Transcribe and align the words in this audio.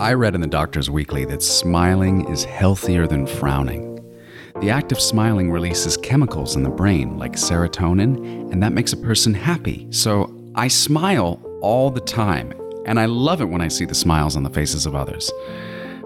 I 0.00 0.14
read 0.14 0.34
in 0.34 0.40
the 0.40 0.46
Doctor's 0.46 0.88
Weekly 0.88 1.26
that 1.26 1.42
smiling 1.42 2.26
is 2.30 2.42
healthier 2.42 3.06
than 3.06 3.26
frowning. 3.26 4.02
The 4.62 4.70
act 4.70 4.92
of 4.92 4.98
smiling 4.98 5.50
releases 5.50 5.98
chemicals 5.98 6.56
in 6.56 6.62
the 6.62 6.70
brain 6.70 7.18
like 7.18 7.32
serotonin, 7.32 8.50
and 8.50 8.62
that 8.62 8.72
makes 8.72 8.94
a 8.94 8.96
person 8.96 9.34
happy. 9.34 9.86
So 9.90 10.34
I 10.54 10.68
smile 10.68 11.38
all 11.60 11.90
the 11.90 12.00
time, 12.00 12.54
and 12.86 12.98
I 12.98 13.04
love 13.04 13.42
it 13.42 13.50
when 13.50 13.60
I 13.60 13.68
see 13.68 13.84
the 13.84 13.94
smiles 13.94 14.36
on 14.36 14.42
the 14.42 14.48
faces 14.48 14.86
of 14.86 14.94
others. 14.94 15.30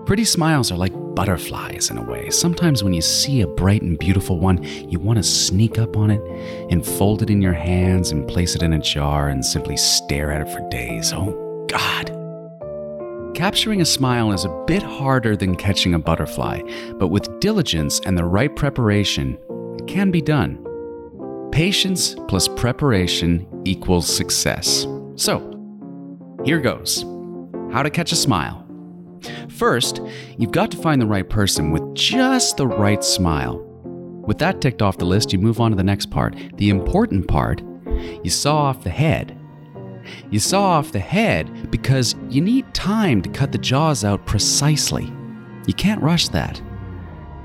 Pretty 0.07 0.25
smiles 0.25 0.73
are 0.73 0.77
like 0.77 0.93
butterflies 1.15 1.89
in 1.89 1.97
a 1.97 2.03
way. 2.03 2.31
Sometimes 2.31 2.83
when 2.83 2.95
you 2.95 3.01
see 3.01 3.43
a 3.43 3.47
bright 3.47 3.83
and 3.83 3.97
beautiful 3.97 4.41
one, 4.41 4.61
you 4.91 4.99
want 4.99 5.19
to 5.19 5.23
sneak 5.23 5.79
up 5.79 5.97
on 5.97 6.11
it 6.11 6.21
and 6.69 6.85
fold 6.85 7.23
it 7.23 7.31
in 7.31 7.41
your 7.41 7.53
hands 7.53 8.11
and 8.11 8.27
place 8.27 8.57
it 8.57 8.63
in 8.65 8.73
a 8.73 8.81
jar 8.81 9.29
and 9.29 9.45
simply 9.45 9.77
stare 9.77 10.33
at 10.33 10.49
it 10.49 10.53
for 10.53 10.69
days. 10.69 11.13
Oh, 11.13 11.67
God. 11.69 12.14
Capturing 13.35 13.81
a 13.81 13.85
smile 13.85 14.31
is 14.31 14.45
a 14.45 14.65
bit 14.65 14.83
harder 14.83 15.37
than 15.37 15.57
catching 15.57 15.95
a 15.95 15.99
butterfly, 15.99 16.63
but 16.99 17.09
with 17.09 17.41
diligence 17.41 17.99
and 18.07 18.17
the 18.17 18.25
right 18.25 18.55
preparation, 18.55 19.37
it 19.77 19.89
can 19.89 20.13
be 20.13 20.23
done. 20.23 20.65
Patience 21.51 22.15
plus 22.29 22.47
preparation 22.47 23.45
equals 23.65 24.07
success. 24.07 24.87
So, 25.17 25.41
here 26.45 26.61
goes 26.61 27.03
How 27.73 27.83
to 27.83 27.91
catch 27.91 28.13
a 28.13 28.17
smile. 28.17 28.65
First, 29.49 30.01
you've 30.39 30.53
got 30.53 30.71
to 30.71 30.77
find 30.77 31.03
the 31.03 31.07
right 31.07 31.29
person 31.29 31.73
with 31.73 31.95
just 31.95 32.57
the 32.57 32.69
right 32.69 33.03
smile. 33.03 33.59
With 34.27 34.39
that 34.39 34.61
ticked 34.61 34.81
off 34.81 34.99
the 34.99 35.07
list, 35.07 35.33
you 35.33 35.41
move 35.41 35.61
on 35.61 35.73
to 35.73 35.77
the 35.77 35.83
next 35.83 36.09
part. 36.09 36.37
The 36.55 36.71
important 36.71 37.27
part 37.27 37.63
you 38.23 38.31
saw 38.31 38.59
off 38.59 38.85
the 38.85 38.91
head. 38.91 39.37
You 40.31 40.39
saw 40.39 40.63
off 40.63 40.93
the 40.93 40.99
head 40.99 41.71
because 41.71 42.15
you 42.29 42.41
need 42.41 42.73
time 42.75 43.23
to 43.23 43.31
cut 43.31 43.53
the 43.53 43.59
jaws 43.59 44.05
out 44.05 44.27
precisely. 44.27 45.13
You 45.67 45.75
can't 45.75 46.03
rush 46.03 46.29
that. 46.29 46.61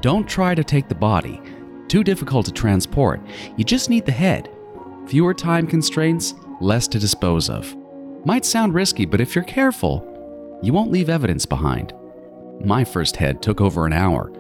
Don't 0.01 0.27
try 0.27 0.55
to 0.55 0.63
take 0.63 0.87
the 0.87 0.95
body, 0.95 1.41
too 1.87 2.03
difficult 2.03 2.45
to 2.45 2.51
transport. 2.51 3.21
You 3.57 3.63
just 3.63 3.89
need 3.89 4.05
the 4.05 4.11
head. 4.11 4.49
Fewer 5.07 5.33
time 5.33 5.67
constraints, 5.67 6.35
less 6.61 6.87
to 6.89 6.99
dispose 6.99 7.49
of. 7.49 7.75
Might 8.25 8.45
sound 8.45 8.73
risky, 8.73 9.05
but 9.05 9.21
if 9.21 9.35
you're 9.35 9.43
careful, 9.43 10.05
you 10.61 10.73
won't 10.73 10.91
leave 10.91 11.09
evidence 11.09 11.45
behind. 11.45 11.93
My 12.63 12.83
first 12.83 13.15
head 13.15 13.41
took 13.41 13.61
over 13.61 13.85
an 13.85 13.93
hour. 13.93 14.31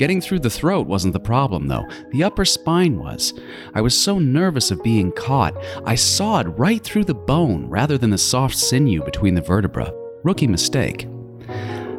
Getting 0.00 0.22
through 0.22 0.38
the 0.38 0.48
throat 0.48 0.86
wasn't 0.86 1.12
the 1.12 1.20
problem, 1.20 1.68
though. 1.68 1.86
The 2.10 2.24
upper 2.24 2.46
spine 2.46 2.98
was. 2.98 3.34
I 3.74 3.82
was 3.82 3.94
so 3.94 4.18
nervous 4.18 4.70
of 4.70 4.82
being 4.82 5.12
caught, 5.12 5.54
I 5.84 5.94
sawed 5.94 6.58
right 6.58 6.82
through 6.82 7.04
the 7.04 7.12
bone 7.12 7.66
rather 7.68 7.98
than 7.98 8.08
the 8.08 8.16
soft 8.16 8.56
sinew 8.56 9.04
between 9.04 9.34
the 9.34 9.42
vertebra. 9.42 9.92
Rookie 10.24 10.46
mistake. 10.46 11.06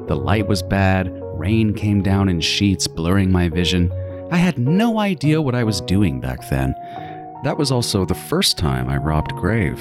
The 0.07 0.19
light 0.19 0.47
was 0.47 0.63
bad, 0.63 1.11
rain 1.35 1.75
came 1.75 2.01
down 2.01 2.27
in 2.27 2.41
sheets, 2.41 2.87
blurring 2.87 3.31
my 3.31 3.49
vision. 3.49 3.93
I 4.31 4.37
had 4.37 4.57
no 4.57 4.97
idea 4.97 5.39
what 5.39 5.53
I 5.53 5.63
was 5.63 5.79
doing 5.79 6.19
back 6.19 6.49
then. 6.49 6.73
That 7.43 7.59
was 7.59 7.71
also 7.71 8.03
the 8.03 8.15
first 8.15 8.57
time 8.57 8.89
I 8.89 8.97
robbed 8.97 9.33
grave. 9.33 9.79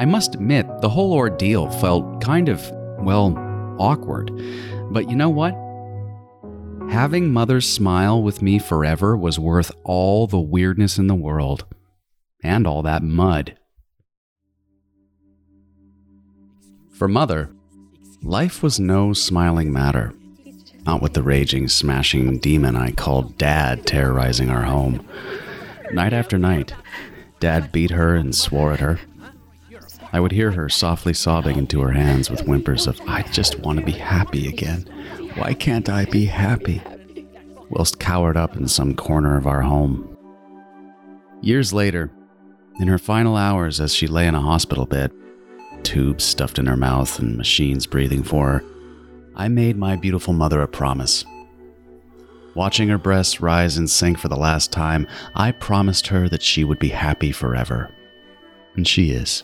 I 0.00 0.04
must 0.04 0.34
admit, 0.34 0.66
the 0.80 0.88
whole 0.88 1.12
ordeal 1.12 1.70
felt 1.78 2.20
kind 2.20 2.48
of, 2.48 2.68
well, 2.98 3.36
awkward. 3.78 4.32
But 4.90 5.08
you 5.08 5.14
know 5.14 5.30
what? 5.30 5.54
Having 6.90 7.32
Mother's 7.32 7.68
smile 7.70 8.22
with 8.22 8.40
me 8.40 8.58
forever 8.58 9.16
was 9.16 9.38
worth 9.38 9.72
all 9.84 10.26
the 10.26 10.40
weirdness 10.40 10.98
in 10.98 11.06
the 11.06 11.14
world. 11.14 11.64
And 12.42 12.66
all 12.66 12.82
that 12.82 13.02
mud. 13.02 13.56
For 16.92 17.08
Mother, 17.08 17.50
life 18.22 18.62
was 18.62 18.78
no 18.78 19.12
smiling 19.12 19.72
matter. 19.72 20.14
Not 20.86 21.02
with 21.02 21.14
the 21.14 21.22
raging, 21.22 21.68
smashing 21.68 22.38
demon 22.38 22.76
I 22.76 22.92
called 22.92 23.38
Dad 23.38 23.86
terrorizing 23.86 24.50
our 24.50 24.62
home. 24.62 25.06
Night 25.92 26.12
after 26.12 26.38
night, 26.38 26.74
Dad 27.40 27.72
beat 27.72 27.90
her 27.90 28.14
and 28.14 28.34
swore 28.34 28.72
at 28.72 28.80
her. 28.80 29.00
I 30.12 30.20
would 30.20 30.32
hear 30.32 30.52
her 30.52 30.68
softly 30.68 31.12
sobbing 31.12 31.56
into 31.56 31.80
her 31.80 31.90
hands 31.90 32.30
with 32.30 32.46
whimpers 32.46 32.86
of, 32.86 33.00
I 33.08 33.22
just 33.22 33.58
want 33.58 33.80
to 33.80 33.84
be 33.84 33.92
happy 33.92 34.46
again. 34.46 34.86
Why 35.34 35.52
can't 35.52 35.88
I 35.88 36.04
be 36.04 36.26
happy? 36.26 36.80
Whilst 37.68 37.98
cowered 37.98 38.36
up 38.36 38.56
in 38.56 38.68
some 38.68 38.94
corner 38.94 39.36
of 39.36 39.46
our 39.46 39.62
home. 39.62 40.16
Years 41.40 41.72
later, 41.72 42.12
in 42.80 42.86
her 42.88 42.98
final 42.98 43.36
hours 43.36 43.80
as 43.80 43.94
she 43.94 44.06
lay 44.06 44.26
in 44.28 44.34
a 44.34 44.40
hospital 44.40 44.86
bed, 44.86 45.12
tubes 45.82 46.22
stuffed 46.22 46.58
in 46.58 46.66
her 46.66 46.76
mouth 46.76 47.18
and 47.18 47.36
machines 47.36 47.86
breathing 47.86 48.22
for 48.22 48.48
her, 48.48 48.64
I 49.34 49.48
made 49.48 49.76
my 49.76 49.96
beautiful 49.96 50.32
mother 50.32 50.62
a 50.62 50.68
promise. 50.68 51.24
Watching 52.54 52.88
her 52.88 52.98
breasts 52.98 53.40
rise 53.40 53.76
and 53.76 53.90
sink 53.90 54.18
for 54.18 54.28
the 54.28 54.36
last 54.36 54.70
time, 54.70 55.08
I 55.34 55.50
promised 55.50 56.06
her 56.06 56.28
that 56.28 56.42
she 56.42 56.62
would 56.62 56.78
be 56.78 56.90
happy 56.90 57.32
forever. 57.32 57.92
And 58.76 58.86
she 58.86 59.10
is. 59.10 59.42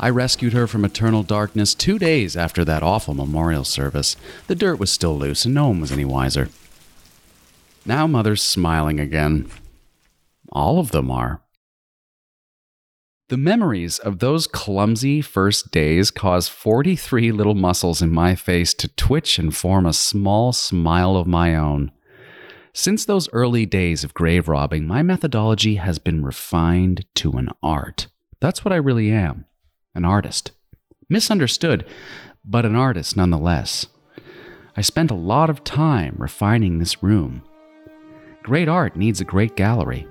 I 0.00 0.10
rescued 0.10 0.52
her 0.52 0.66
from 0.68 0.84
eternal 0.84 1.24
darkness 1.24 1.74
two 1.74 1.98
days 1.98 2.36
after 2.36 2.64
that 2.64 2.84
awful 2.84 3.14
memorial 3.14 3.64
service. 3.64 4.16
The 4.46 4.54
dirt 4.54 4.78
was 4.78 4.92
still 4.92 5.18
loose 5.18 5.44
and 5.44 5.54
no 5.54 5.68
one 5.68 5.80
was 5.80 5.90
any 5.90 6.04
wiser. 6.04 6.50
Now 7.84 8.06
Mother's 8.06 8.42
smiling 8.42 9.00
again. 9.00 9.50
All 10.52 10.78
of 10.78 10.92
them 10.92 11.10
are. 11.10 11.42
The 13.28 13.36
memories 13.36 13.98
of 13.98 14.20
those 14.20 14.46
clumsy 14.46 15.20
first 15.20 15.70
days 15.70 16.10
cause 16.10 16.48
43 16.48 17.32
little 17.32 17.54
muscles 17.54 18.00
in 18.00 18.10
my 18.10 18.34
face 18.34 18.72
to 18.74 18.88
twitch 18.88 19.38
and 19.38 19.54
form 19.54 19.84
a 19.84 19.92
small 19.92 20.52
smile 20.52 21.16
of 21.16 21.26
my 21.26 21.54
own. 21.54 21.90
Since 22.72 23.04
those 23.04 23.28
early 23.32 23.66
days 23.66 24.04
of 24.04 24.14
grave 24.14 24.48
robbing, 24.48 24.86
my 24.86 25.02
methodology 25.02 25.74
has 25.74 25.98
been 25.98 26.24
refined 26.24 27.04
to 27.16 27.32
an 27.32 27.50
art. 27.62 28.06
That's 28.40 28.64
what 28.64 28.72
I 28.72 28.76
really 28.76 29.10
am 29.10 29.47
an 29.98 30.06
artist. 30.06 30.52
Misunderstood, 31.10 31.84
but 32.44 32.64
an 32.64 32.74
artist 32.74 33.16
nonetheless. 33.16 33.86
I 34.76 34.80
spent 34.80 35.10
a 35.10 35.14
lot 35.14 35.50
of 35.50 35.64
time 35.64 36.14
refining 36.18 36.78
this 36.78 37.02
room. 37.02 37.42
Great 38.42 38.68
art 38.68 38.96
needs 38.96 39.20
a 39.20 39.24
great 39.24 39.56
gallery. 39.56 40.06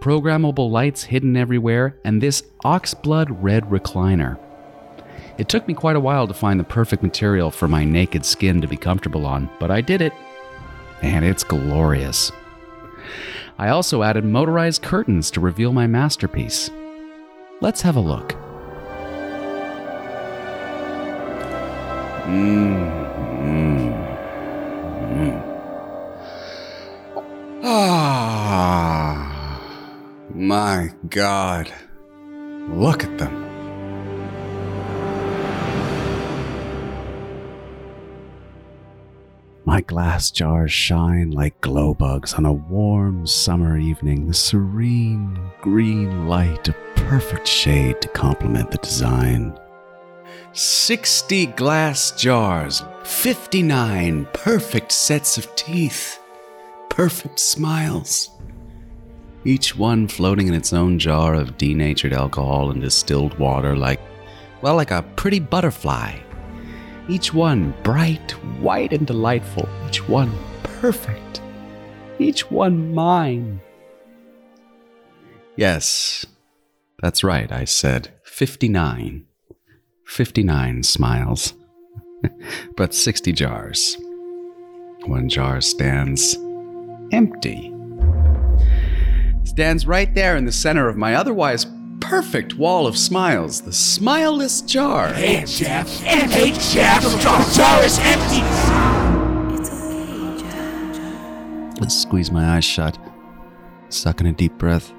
Programmable 0.00 0.70
lights 0.70 1.04
hidden 1.04 1.36
everywhere, 1.36 1.96
and 2.04 2.20
this 2.20 2.42
oxblood 2.64 3.28
red 3.40 3.64
recliner. 3.64 4.38
It 5.38 5.48
took 5.48 5.66
me 5.66 5.74
quite 5.74 5.96
a 5.96 6.00
while 6.00 6.26
to 6.26 6.34
find 6.34 6.60
the 6.60 6.64
perfect 6.64 7.02
material 7.02 7.50
for 7.50 7.66
my 7.66 7.84
naked 7.84 8.26
skin 8.26 8.60
to 8.60 8.68
be 8.68 8.76
comfortable 8.76 9.24
on, 9.24 9.48
but 9.58 9.70
I 9.70 9.80
did 9.80 10.02
it. 10.02 10.12
And 11.00 11.24
it's 11.24 11.42
glorious. 11.42 12.30
I 13.58 13.68
also 13.68 14.02
added 14.02 14.24
motorized 14.24 14.82
curtains 14.82 15.30
to 15.30 15.40
reveal 15.40 15.72
my 15.72 15.86
masterpiece. 15.86 16.70
Let's 17.60 17.80
have 17.82 17.96
a 17.96 18.00
look. 18.00 18.36
Mm, 22.24 22.78
mm, 23.42 23.92
mm. 25.12 25.36
Ah, 27.64 29.60
my 30.32 30.90
God. 31.08 31.72
Look 32.70 33.02
at 33.04 33.18
them. 33.18 33.42
My 39.64 39.80
glass 39.80 40.30
jars 40.30 40.72
shine 40.72 41.30
like 41.30 41.60
glow 41.60 41.94
bugs 41.94 42.34
on 42.34 42.44
a 42.46 42.52
warm 42.52 43.26
summer 43.26 43.78
evening, 43.78 44.26
the 44.26 44.34
serene 44.34 45.38
green 45.60 46.28
light 46.28 46.68
a 46.68 46.74
perfect 46.94 47.48
shade 47.48 48.00
to 48.02 48.08
complement 48.08 48.70
the 48.70 48.78
design. 48.78 49.58
60 50.54 51.46
glass 51.46 52.10
jars, 52.10 52.82
59 53.04 54.26
perfect 54.34 54.92
sets 54.92 55.38
of 55.38 55.54
teeth, 55.56 56.18
perfect 56.90 57.40
smiles. 57.40 58.28
Each 59.46 59.74
one 59.74 60.06
floating 60.06 60.48
in 60.48 60.54
its 60.54 60.74
own 60.74 60.98
jar 60.98 61.32
of 61.32 61.56
denatured 61.56 62.12
alcohol 62.12 62.70
and 62.70 62.82
distilled 62.82 63.38
water, 63.38 63.74
like, 63.74 64.00
well, 64.60 64.76
like 64.76 64.90
a 64.90 65.02
pretty 65.16 65.40
butterfly. 65.40 66.18
Each 67.08 67.32
one 67.32 67.74
bright, 67.82 68.32
white, 68.60 68.92
and 68.92 69.06
delightful. 69.06 69.66
Each 69.88 70.06
one 70.06 70.32
perfect. 70.62 71.40
Each 72.18 72.50
one 72.50 72.92
mine. 72.92 73.58
Yes, 75.56 76.26
that's 77.00 77.24
right, 77.24 77.50
I 77.50 77.64
said 77.64 78.12
59. 78.24 79.26
59 80.12 80.82
smiles, 80.82 81.54
but 82.76 82.92
60 82.92 83.32
jars. 83.32 83.96
One 85.06 85.26
jar 85.26 85.62
stands 85.62 86.36
empty. 87.12 87.72
Stands 89.44 89.86
right 89.86 90.14
there 90.14 90.36
in 90.36 90.44
the 90.44 90.52
center 90.52 90.86
of 90.86 90.98
my 90.98 91.14
otherwise 91.14 91.66
perfect 92.00 92.58
wall 92.58 92.86
of 92.86 92.98
smiles, 92.98 93.62
the 93.62 93.70
smileless 93.70 94.66
jar. 94.66 95.08
Hey, 95.14 95.46
Jeff. 95.46 95.88
Hey, 96.02 96.52
Jeff. 96.52 97.02
The 97.04 97.16
jar 97.56 97.82
is 97.82 97.98
empty. 98.02 98.42
It's 99.56 99.70
okay, 99.70 100.42
Jeff. 100.42 101.80
Let's 101.80 101.96
squeeze 101.96 102.30
my 102.30 102.56
eyes 102.56 102.66
shut, 102.66 102.98
suck 103.88 104.20
in 104.20 104.26
a 104.26 104.32
deep 104.32 104.58
breath. 104.58 104.92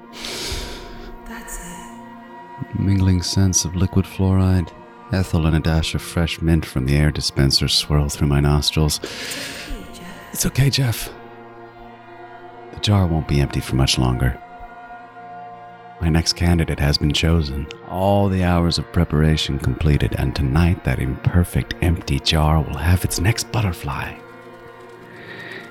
That's 1.28 1.56
it. 1.60 2.80
Mingling 2.80 3.22
scents 3.22 3.64
of 3.64 3.76
liquid 3.76 4.06
fluoride, 4.06 4.72
ethyl, 5.12 5.46
and 5.46 5.56
a 5.56 5.60
dash 5.60 5.94
of 5.94 6.02
fresh 6.02 6.40
mint 6.40 6.64
from 6.64 6.86
the 6.86 6.96
air 6.96 7.10
dispenser 7.10 7.68
swirl 7.68 8.08
through 8.08 8.28
my 8.28 8.40
nostrils. 8.40 9.00
It's 10.32 10.46
okay, 10.46 10.70
Jeff. 10.70 11.12
The 12.72 12.80
jar 12.80 13.06
won't 13.06 13.28
be 13.28 13.40
empty 13.40 13.60
for 13.60 13.76
much 13.76 13.98
longer. 13.98 14.40
My 16.00 16.08
next 16.08 16.34
candidate 16.34 16.80
has 16.80 16.98
been 16.98 17.12
chosen, 17.12 17.66
all 17.88 18.28
the 18.28 18.42
hours 18.42 18.78
of 18.78 18.92
preparation 18.92 19.58
completed, 19.58 20.14
and 20.18 20.34
tonight 20.34 20.84
that 20.84 20.98
imperfect 20.98 21.74
empty 21.82 22.18
jar 22.18 22.60
will 22.60 22.76
have 22.76 23.04
its 23.04 23.20
next 23.20 23.50
butterfly. 23.52 24.14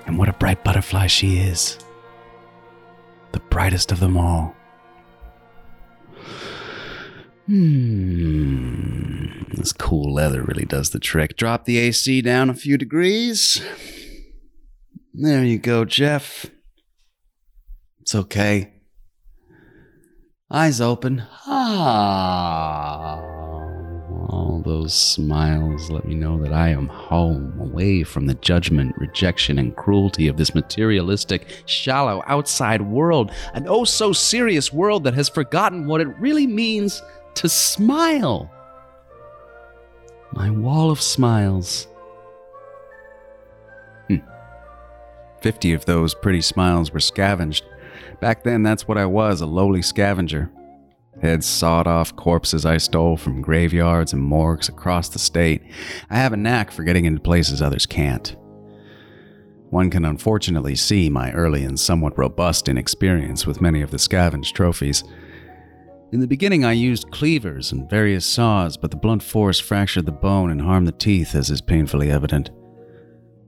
And 0.05 0.17
what 0.17 0.29
a 0.29 0.33
bright 0.33 0.63
butterfly 0.63 1.07
she 1.07 1.37
is! 1.37 1.77
The 3.31 3.39
brightest 3.39 3.91
of 3.91 3.99
them 3.99 4.17
all. 4.17 4.55
Hmm. 7.45 9.43
This 9.51 9.73
cool 9.73 10.13
leather 10.13 10.43
really 10.43 10.65
does 10.65 10.91
the 10.91 10.99
trick. 10.99 11.35
Drop 11.35 11.65
the 11.65 11.77
AC 11.77 12.21
down 12.21 12.49
a 12.49 12.53
few 12.53 12.77
degrees. 12.77 13.61
There 15.13 15.43
you 15.43 15.57
go, 15.57 15.83
Jeff. 15.83 16.45
It's 18.01 18.15
okay. 18.15 18.73
Eyes 20.49 20.79
open. 20.79 21.23
Ah. 21.45 23.21
All 24.29 24.61
those 24.65 24.93
smiles 24.93 25.89
let 25.89 26.05
me 26.05 26.15
know 26.15 26.41
that 26.41 26.53
I 26.53 26.69
am 26.69 26.87
home, 26.87 27.59
away 27.59 28.03
from 28.03 28.25
the 28.25 28.35
judgment, 28.35 28.95
rejection, 28.97 29.59
and 29.59 29.75
cruelty 29.75 30.27
of 30.27 30.37
this 30.37 30.55
materialistic, 30.55 31.63
shallow, 31.65 32.23
outside 32.27 32.81
world, 32.81 33.31
an 33.53 33.65
oh 33.67 33.83
so 33.83 34.13
serious 34.13 34.71
world 34.71 35.03
that 35.03 35.13
has 35.13 35.27
forgotten 35.29 35.87
what 35.87 36.01
it 36.01 36.07
really 36.19 36.47
means 36.47 37.01
to 37.35 37.49
smile. 37.49 38.51
My 40.33 40.49
wall 40.49 40.89
of 40.89 41.01
smiles. 41.01 41.87
Hmm. 44.07 44.17
Fifty 45.41 45.73
of 45.73 45.85
those 45.85 46.13
pretty 46.15 46.41
smiles 46.41 46.91
were 46.91 46.99
scavenged. 46.99 47.65
Back 48.19 48.43
then, 48.43 48.63
that's 48.63 48.87
what 48.87 48.97
I 48.97 49.05
was 49.05 49.41
a 49.41 49.45
lowly 49.45 49.81
scavenger. 49.81 50.49
Heads 51.21 51.45
sawed 51.45 51.87
off 51.87 52.15
corpses 52.15 52.65
I 52.65 52.77
stole 52.77 53.17
from 53.17 53.41
graveyards 53.41 54.13
and 54.13 54.21
morgues 54.21 54.67
across 54.67 55.09
the 55.09 55.19
state. 55.19 55.61
I 56.09 56.17
have 56.17 56.33
a 56.33 56.37
knack 56.37 56.71
for 56.71 56.83
getting 56.83 57.05
into 57.05 57.21
places 57.21 57.61
others 57.61 57.85
can't. 57.85 58.35
One 59.69 59.89
can 59.89 60.05
unfortunately 60.05 60.75
see 60.75 61.09
my 61.09 61.31
early 61.31 61.63
and 61.63 61.79
somewhat 61.79 62.17
robust 62.17 62.67
inexperience 62.67 63.47
with 63.47 63.61
many 63.61 63.81
of 63.81 63.91
the 63.91 63.99
scavenged 63.99 64.55
trophies. 64.55 65.03
In 66.13 66.19
the 66.19 66.27
beginning, 66.27 66.63
I 66.63 66.73
used 66.73 67.09
cleavers 67.09 67.71
and 67.71 67.89
various 67.89 68.23
saws, 68.23 68.77
but 68.77 68.91
the 68.91 68.97
blunt 68.97 69.23
force 69.23 69.59
fractured 69.59 70.05
the 70.05 70.11
bone 70.11 70.51
and 70.51 70.61
harmed 70.61 70.87
the 70.87 70.91
teeth, 70.91 71.33
as 71.33 71.49
is 71.49 71.59
painfully 71.59 72.11
evident. 72.11 72.51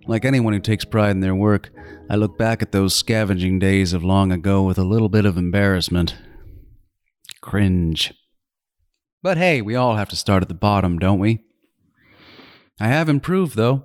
Like 0.08 0.26
anyone 0.26 0.52
who 0.52 0.60
takes 0.60 0.84
pride 0.84 1.12
in 1.12 1.20
their 1.20 1.36
work, 1.36 1.70
I 2.10 2.16
look 2.16 2.40
back 2.40 2.64
at 2.64 2.72
those 2.72 2.96
scavenging 2.96 3.60
days 3.60 3.94
of 3.94 4.04
long 4.04 4.32
ago 4.32 4.64
with 4.64 4.80
a 4.80 4.84
little 4.84 5.10
bit 5.10 5.28
of 5.28 5.38
embarrassment. 5.38 6.16
Cringe. 7.40 8.12
But 9.22 9.38
hey, 9.38 9.62
we 9.62 9.76
all 9.76 9.98
have 9.98 10.10
to 10.10 10.16
start 10.16 10.42
at 10.42 10.50
the 10.50 10.56
bottom, 10.56 10.98
don't 10.98 11.20
we? 11.20 11.44
I 12.80 12.88
have 12.88 13.10
improved, 13.10 13.56
though. 13.56 13.84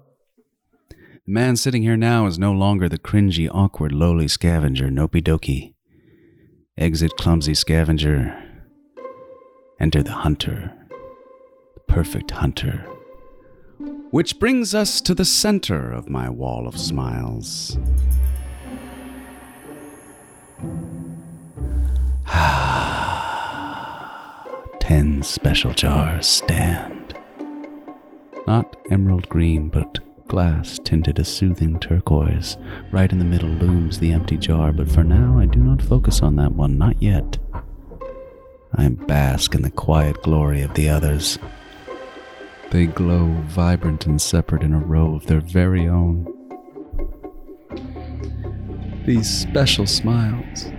The 0.89 1.33
man 1.35 1.57
sitting 1.57 1.83
here 1.83 1.99
now 1.99 2.25
is 2.25 2.39
no 2.39 2.53
longer 2.53 2.89
the 2.89 2.99
cringy, 2.99 3.47
awkward, 3.53 3.93
lowly 3.93 4.27
scavenger, 4.27 4.89
Nopey 4.89 5.23
Doki. 5.23 5.75
Exit 6.79 7.19
clumsy 7.19 7.53
scavenger. 7.53 8.47
Enter 9.81 10.03
the 10.03 10.13
hunter. 10.13 10.75
The 11.73 11.81
perfect 11.81 12.33
hunter. 12.33 12.87
Which 14.11 14.39
brings 14.39 14.75
us 14.75 15.01
to 15.01 15.15
the 15.15 15.25
center 15.25 15.91
of 15.91 16.11
my 16.11 16.29
wall 16.29 16.69
of 16.69 16.79
smiles. 16.79 17.79
Ten 24.81 25.23
special 25.23 25.73
jars 25.73 26.27
stand. 26.27 27.15
Not 28.47 28.77
emerald 28.91 29.31
green, 29.31 29.71
but 29.71 29.99
glass 30.29 30.79
tinted 30.85 31.19
a 31.19 31.25
soothing 31.25 31.81
turquoise. 31.81 32.59
Right 32.93 33.11
in 33.11 33.19
the 33.19 33.25
middle 33.25 33.49
looms 33.49 33.99
the 33.99 34.13
empty 34.13 34.37
jar, 34.37 34.73
but 34.73 34.91
for 34.91 35.05
now 35.05 35.39
I 35.39 35.47
do 35.47 35.59
not 35.59 35.81
focus 35.81 36.21
on 36.21 36.37
that 36.37 36.53
one, 36.53 36.77
not 36.77 37.03
yet. 37.03 37.39
I 38.75 38.89
bask 38.89 39.55
in 39.55 39.63
the 39.63 39.71
quiet 39.71 40.23
glory 40.23 40.63
of 40.63 40.75
the 40.75 40.89
others. 40.89 41.39
They 42.71 42.87
glow 42.87 43.43
vibrant 43.47 44.07
and 44.07 44.21
separate 44.21 44.63
in 44.63 44.73
a 44.73 44.79
row 44.79 45.15
of 45.15 45.27
their 45.27 45.41
very 45.41 45.89
own. 45.89 46.27
These 49.05 49.29
special 49.29 49.87
smiles. 49.87 50.71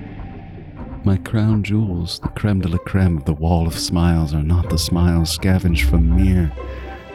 My 1.03 1.17
crown 1.17 1.63
jewels, 1.63 2.19
the 2.19 2.29
creme 2.29 2.61
de 2.61 2.69
la 2.69 2.77
creme 2.77 3.17
of 3.17 3.25
the 3.25 3.33
wall 3.33 3.67
of 3.67 3.77
smiles, 3.77 4.33
are 4.33 4.43
not 4.43 4.69
the 4.69 4.77
smiles 4.77 5.31
scavenged 5.31 5.89
from 5.89 6.15
mere 6.15 6.51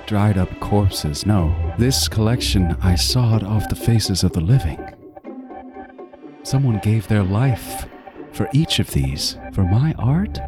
dried 0.06 0.38
up 0.38 0.61
corpses. 0.61 1.26
No, 1.26 1.55
this 1.78 2.08
collection 2.08 2.76
I 2.81 2.94
sawed 2.94 3.43
off 3.43 3.69
the 3.69 3.76
faces 3.76 4.23
of 4.23 4.32
the 4.32 4.40
living. 4.40 4.78
Someone 6.43 6.78
gave 6.78 7.08
their 7.08 7.25
life 7.25 7.87
for 8.32 8.49
each 8.52 8.78
of 8.78 8.93
these, 8.93 9.37
for 9.52 9.64
my 9.64 9.94
art. 9.99 10.38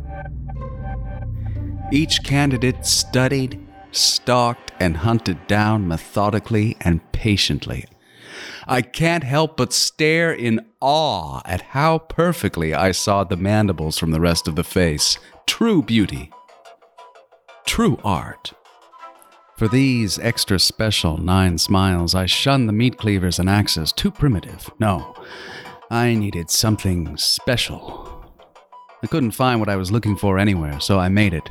Each 1.90 2.22
candidate 2.22 2.84
studied, 2.84 3.66
stalked, 3.92 4.72
and 4.78 4.98
hunted 4.98 5.46
down 5.46 5.88
methodically 5.88 6.76
and 6.80 7.00
patiently. 7.12 7.86
I 8.66 8.82
can't 8.82 9.24
help 9.24 9.56
but 9.56 9.72
stare 9.72 10.30
in 10.30 10.66
awe 10.80 11.40
at 11.46 11.62
how 11.62 11.98
perfectly 11.98 12.74
I 12.74 12.92
saw 12.92 13.24
the 13.24 13.38
mandibles 13.38 13.96
from 13.96 14.10
the 14.10 14.20
rest 14.20 14.46
of 14.46 14.54
the 14.54 14.64
face. 14.64 15.18
True 15.46 15.82
beauty. 15.82 16.30
True 17.64 17.98
art. 18.04 18.52
For 19.56 19.66
these 19.66 20.18
extra 20.18 20.58
special 20.58 21.16
nine 21.16 21.56
smiles, 21.56 22.14
I 22.14 22.26
shunned 22.26 22.68
the 22.68 22.74
meat 22.74 22.98
cleavers 22.98 23.38
and 23.38 23.48
axes, 23.48 23.92
too 23.92 24.10
primitive. 24.10 24.70
No, 24.78 25.14
I 25.90 26.14
needed 26.14 26.50
something 26.50 27.16
special. 27.16 28.24
I 29.02 29.06
couldn't 29.06 29.30
find 29.30 29.58
what 29.58 29.70
I 29.70 29.76
was 29.76 29.90
looking 29.90 30.16
for 30.16 30.38
anywhere, 30.38 30.80
so 30.80 30.98
I 30.98 31.08
made 31.08 31.32
it. 31.32 31.50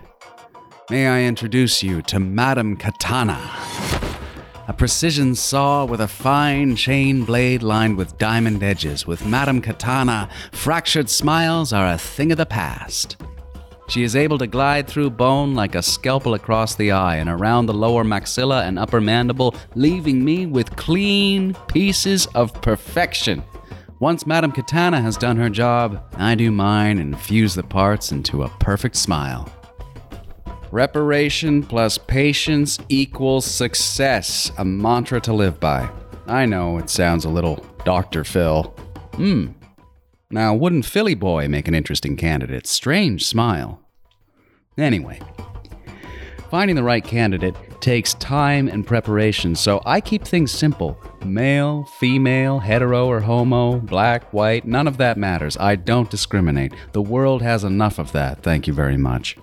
May 0.90 1.06
I 1.06 1.24
introduce 1.24 1.84
you 1.84 2.02
to 2.04 2.18
Madame 2.18 2.78
Katana? 2.78 3.38
A 4.70 4.74
precision 4.74 5.36
saw 5.36 5.84
with 5.84 6.00
a 6.00 6.08
fine 6.08 6.78
chain 6.78 7.26
blade 7.26 7.62
lined 7.62 7.98
with 7.98 8.18
diamond 8.18 8.64
edges. 8.64 9.06
With 9.06 9.26
Madame 9.26 9.60
Katana, 9.60 10.30
fractured 10.54 11.10
smiles 11.10 11.74
are 11.74 11.92
a 11.92 11.98
thing 11.98 12.32
of 12.32 12.38
the 12.38 12.46
past. 12.46 13.18
She 13.90 14.04
is 14.04 14.16
able 14.16 14.38
to 14.38 14.48
glide 14.48 14.88
through 14.88 15.10
bone 15.10 15.56
like 15.56 15.76
a 15.76 15.84
scalpel 15.84 16.36
across 16.36 16.76
the 16.76 16.94
eye 16.94 17.18
and 17.18 17.30
around 17.30 17.66
the 17.66 17.74
lower 17.74 18.06
maxilla 18.06 18.66
and 18.66 18.80
upper 18.80 19.02
mandible, 19.02 19.56
leaving 19.76 20.24
me 20.24 20.46
with 20.46 20.78
clean 20.78 21.54
pieces 21.68 22.28
of 22.28 22.54
perfection. 22.62 23.44
Once 24.00 24.26
Madame 24.26 24.54
Katana 24.54 25.02
has 25.02 25.18
done 25.18 25.36
her 25.36 25.50
job, 25.50 26.02
I 26.16 26.36
do 26.36 26.50
mine 26.50 27.00
and 27.00 27.20
fuse 27.20 27.56
the 27.56 27.64
parts 27.64 28.14
into 28.14 28.44
a 28.44 28.50
perfect 28.60 28.96
smile. 28.96 29.52
Reparation 30.72 31.64
plus 31.64 31.98
patience 31.98 32.78
equals 32.90 33.46
success, 33.46 34.52
a 34.58 34.66
mantra 34.66 35.22
to 35.22 35.34
live 35.34 35.60
by. 35.60 35.90
I 36.28 36.46
know 36.46 36.78
it 36.78 36.90
sounds 36.90 37.24
a 37.24 37.30
little 37.30 37.66
Dr. 37.86 38.24
Phil. 38.26 38.64
Hmm. 39.16 39.48
Now, 40.30 40.54
wouldn't 40.54 40.86
Philly 40.86 41.16
Boy 41.16 41.48
make 41.48 41.70
an 41.70 41.74
interesting 41.74 42.18
candidate? 42.18 42.68
Strange 42.68 43.26
smile. 43.26 43.82
Anyway, 44.78 45.22
finding 46.52 46.76
the 46.76 46.84
right 46.84 47.04
candidate 47.04 47.56
takes 47.80 48.14
time 48.16 48.68
and 48.68 48.86
preparation, 48.86 49.56
so 49.56 49.82
I 49.86 50.02
keep 50.02 50.26
things 50.26 50.52
simple. 50.52 51.00
Male, 51.24 51.86
female, 51.98 52.60
hetero 52.60 53.08
or 53.08 53.22
homo, 53.22 53.80
black, 53.80 54.34
white, 54.34 54.66
none 54.68 54.88
of 54.88 54.98
that 54.98 55.18
matters. 55.18 55.56
I 55.58 55.76
don't 55.76 56.12
discriminate. 56.12 56.74
The 56.92 57.02
world 57.02 57.42
has 57.42 57.64
enough 57.64 57.98
of 58.00 58.12
that, 58.12 58.44
thank 58.44 58.68
you 58.68 58.74
very 58.74 58.98
much. 58.98 59.38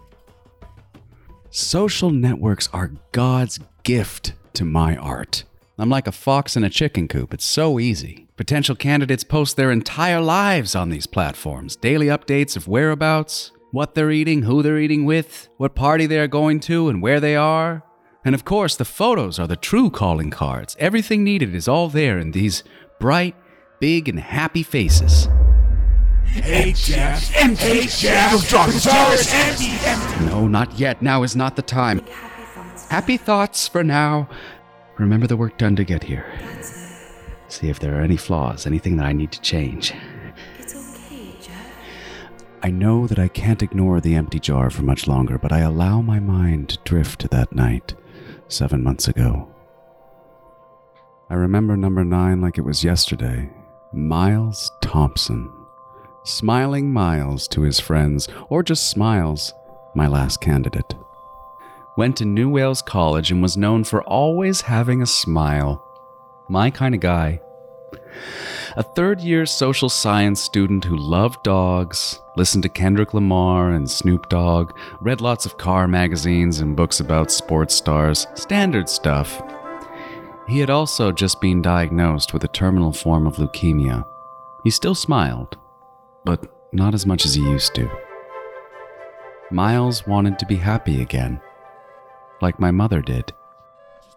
Social 1.57 2.11
networks 2.11 2.69
are 2.73 2.91
God's 3.13 3.61
gift 3.85 4.33
to 4.55 4.65
my 4.65 4.97
art. 4.97 5.45
I'm 5.79 5.89
like 5.89 6.09
a 6.09 6.11
fox 6.11 6.57
in 6.57 6.65
a 6.65 6.69
chicken 6.69 7.07
coop. 7.07 7.33
It's 7.33 7.45
so 7.45 7.79
easy. 7.79 8.27
Potential 8.37 8.75
candidates 8.75 9.23
post 9.23 9.55
their 9.57 9.71
entire 9.71 10.21
lives 10.21 10.75
on 10.75 10.89
these 10.89 11.07
platforms 11.07 11.77
daily 11.77 12.07
updates 12.07 12.57
of 12.57 12.67
whereabouts, 12.67 13.53
what 13.71 13.95
they're 13.95 14.11
eating, 14.11 14.43
who 14.43 14.65
they're 14.65 14.81
eating 14.81 15.05
with, 15.05 15.49
what 15.57 15.77
party 15.77 16.07
they're 16.07 16.27
going 16.27 16.59
to, 16.59 16.89
and 16.89 17.01
where 17.01 17.21
they 17.21 17.37
are. 17.37 17.85
And 18.25 18.35
of 18.35 18.45
course, 18.45 18.75
the 18.75 18.85
photos 18.85 19.39
are 19.39 19.47
the 19.47 19.55
true 19.55 19.91
calling 19.91 20.33
cards. 20.33 20.75
Everything 20.81 21.23
needed 21.23 21.55
is 21.55 21.69
all 21.69 21.89
there 21.89 22.19
in 22.19 22.33
these 22.33 22.65
bright, 22.99 23.37
big, 23.79 24.09
and 24.09 24.19
happy 24.19 24.65
faces. 24.65 25.29
Hey, 26.27 26.73
Jeff. 26.73 27.29
Hey, 27.29 27.87
Jeff. 27.87 28.51
Brontosaurus 28.51 29.33
empty, 29.33 29.71
empty. 29.87 30.27
No, 30.27 30.49
not 30.49 30.79
yet. 30.79 31.01
Now 31.01 31.23
is 31.23 31.37
not 31.37 31.57
the 31.57 31.63
time. 31.63 32.01
Happy 32.07 32.45
thoughts. 32.45 32.89
Happy 32.89 33.17
thoughts 33.17 33.69
for 33.69 33.85
now. 33.85 34.29
Remember 34.99 35.27
the 35.27 35.37
work 35.37 35.59
done 35.59 35.77
to 35.77 35.85
get 35.85 36.05
here. 36.05 36.27
See 37.49 37.69
if 37.69 37.79
there 37.79 37.97
are 37.99 38.01
any 38.03 38.17
flaws, 38.17 38.67
anything 38.67 38.97
that 38.97 39.07
I 39.07 39.13
need 39.13 39.31
to 39.33 39.41
change. 39.41 39.93
It's 40.59 40.75
okay, 40.75 41.37
Jeff. 41.41 41.73
I 42.63 42.71
know 42.71 43.07
that 43.07 43.19
I 43.19 43.29
can't 43.29 43.63
ignore 43.63 44.01
the 44.01 44.15
empty 44.17 44.41
jar 44.41 44.71
for 44.71 44.83
much 44.83 45.07
longer, 45.07 45.39
but 45.39 45.53
I 45.53 45.61
allow 45.61 46.01
my 46.01 46.19
mind 46.19 46.71
to 46.71 46.79
drift 46.85 47.21
to 47.21 47.29
that 47.29 47.55
night, 47.55 47.95
seven 48.49 48.83
months 48.83 49.07
ago. 49.07 49.49
I 51.31 51.35
remember 51.35 51.77
number 51.77 52.05
nine 52.05 52.41
like 52.41 52.59
it 52.59 52.65
was 52.65 52.85
yesterday 52.85 53.51
Miles 53.93 54.71
Thompson. 54.83 55.51
Smiling 56.27 56.91
Miles 56.91 57.47
to 57.49 57.61
his 57.61 57.79
friends, 57.79 58.29
or 58.49 58.63
just 58.63 58.89
Smiles, 58.89 59.53
my 59.95 60.09
last 60.09 60.41
candidate. 60.41 60.95
Went 61.99 62.17
to 62.17 62.25
New 62.25 62.49
Wales 62.49 62.81
College 62.81 63.31
and 63.31 63.43
was 63.43 63.59
known 63.59 63.85
for 63.85 64.03
always 64.05 64.63
having 64.63 65.03
a 65.03 65.07
smile. 65.07 65.85
My 66.49 66.71
kind 66.71 66.95
of 66.95 67.03
guy. 67.03 67.43
A 68.75 68.83
third 68.83 69.21
year 69.21 69.45
social 69.45 69.91
science 69.91 70.41
student 70.41 70.87
who 70.87 70.97
loved 70.97 71.43
dogs, 71.43 72.19
listened 72.37 72.63
to 72.63 72.71
Kendrick 72.71 73.13
Lamar 73.13 73.73
and 73.73 73.91
Snoop 73.91 74.31
Dogg, 74.31 74.73
read 75.03 75.21
lots 75.21 75.45
of 75.45 75.59
car 75.59 75.87
magazines 75.87 76.59
and 76.59 76.75
books 76.75 77.01
about 77.01 77.33
sports 77.33 77.75
stars, 77.75 78.27
standard 78.35 78.89
stuff. 78.89 79.43
He 80.49 80.59
had 80.59 80.71
also 80.71 81.13
just 81.13 81.43
been 81.43 81.61
diagnosed 81.61 82.33
with 82.33 82.45
a 82.45 82.49
terminal 82.49 82.95
form 82.95 83.27
of 83.27 83.37
leukemia. 83.37 84.07
He 84.63 84.71
still 84.71 84.95
smiled, 84.95 85.59
but 86.25 86.53
not 86.73 86.95
as 86.95 87.07
much 87.07 87.25
as 87.25 87.35
he 87.35 87.43
used 87.43 87.75
to. 87.75 87.91
Miles 89.51 90.07
wanted 90.07 90.39
to 90.39 90.47
be 90.47 90.57
happy 90.57 91.01
again, 91.01 91.41
like 92.41 92.59
my 92.59 92.71
mother 92.71 93.01
did. 93.01 93.33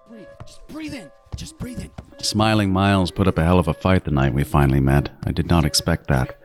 Breathe. 0.10 0.28
Just 0.46 0.68
breathe 0.68 0.94
in. 0.94 1.12
Just 1.36 1.58
breathe 1.58 1.80
in. 1.80 1.92
Smiling 2.20 2.72
Miles 2.72 3.12
put 3.12 3.28
up 3.28 3.38
a 3.38 3.44
hell 3.44 3.60
of 3.60 3.68
a 3.68 3.74
fight 3.74 4.06
the 4.06 4.12
night 4.12 4.34
we 4.34 4.44
finally 4.44 4.80
met. 4.80 5.10
I 5.26 5.32
did 5.32 5.48
not 5.48 5.66
expect 5.66 6.08
that. 6.08 6.36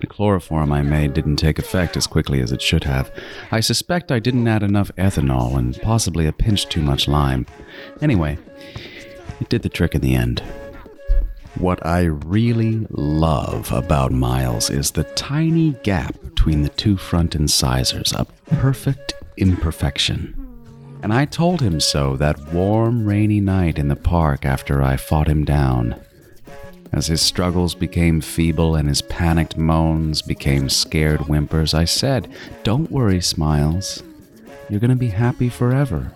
The 0.00 0.06
chloroform 0.06 0.72
I 0.72 0.82
made 0.82 1.14
didn't 1.14 1.36
take 1.36 1.58
effect 1.58 1.96
as 1.96 2.06
quickly 2.06 2.40
as 2.40 2.52
it 2.52 2.62
should 2.62 2.84
have. 2.84 3.10
I 3.50 3.60
suspect 3.60 4.12
I 4.12 4.18
didn't 4.18 4.48
add 4.48 4.62
enough 4.62 4.90
ethanol 4.96 5.56
and 5.56 5.80
possibly 5.82 6.26
a 6.26 6.32
pinch 6.32 6.66
too 6.68 6.82
much 6.82 7.08
lime. 7.08 7.46
Anyway, 8.00 8.38
it 9.40 9.48
did 9.48 9.62
the 9.62 9.68
trick 9.68 9.94
in 9.94 10.00
the 10.00 10.14
end. 10.14 10.42
What 11.58 11.86
I 11.86 12.02
really 12.02 12.84
love 12.90 13.70
about 13.70 14.10
Miles 14.10 14.70
is 14.70 14.90
the 14.90 15.04
tiny 15.04 15.72
gap 15.84 16.20
between 16.20 16.62
the 16.62 16.68
two 16.68 16.96
front 16.96 17.36
incisors, 17.36 18.12
a 18.12 18.24
perfect 18.46 19.14
imperfection. 19.36 20.34
And 21.02 21.12
I 21.12 21.26
told 21.26 21.60
him 21.60 21.78
so 21.78 22.16
that 22.16 22.52
warm, 22.52 23.06
rainy 23.06 23.40
night 23.40 23.78
in 23.78 23.86
the 23.86 23.94
park 23.94 24.44
after 24.44 24.82
I 24.82 24.96
fought 24.96 25.28
him 25.28 25.44
down. 25.44 25.94
As 26.92 27.06
his 27.06 27.22
struggles 27.22 27.74
became 27.74 28.20
feeble 28.20 28.74
and 28.74 28.88
his 28.88 29.02
panicked 29.02 29.56
moans 29.56 30.22
became 30.22 30.68
scared 30.68 31.20
whimpers, 31.20 31.72
I 31.72 31.84
said, 31.84 32.28
Don't 32.64 32.90
worry, 32.90 33.20
Smiles. 33.20 34.02
You're 34.68 34.80
going 34.80 34.90
to 34.90 34.96
be 34.96 35.08
happy 35.08 35.48
forever. 35.48 36.12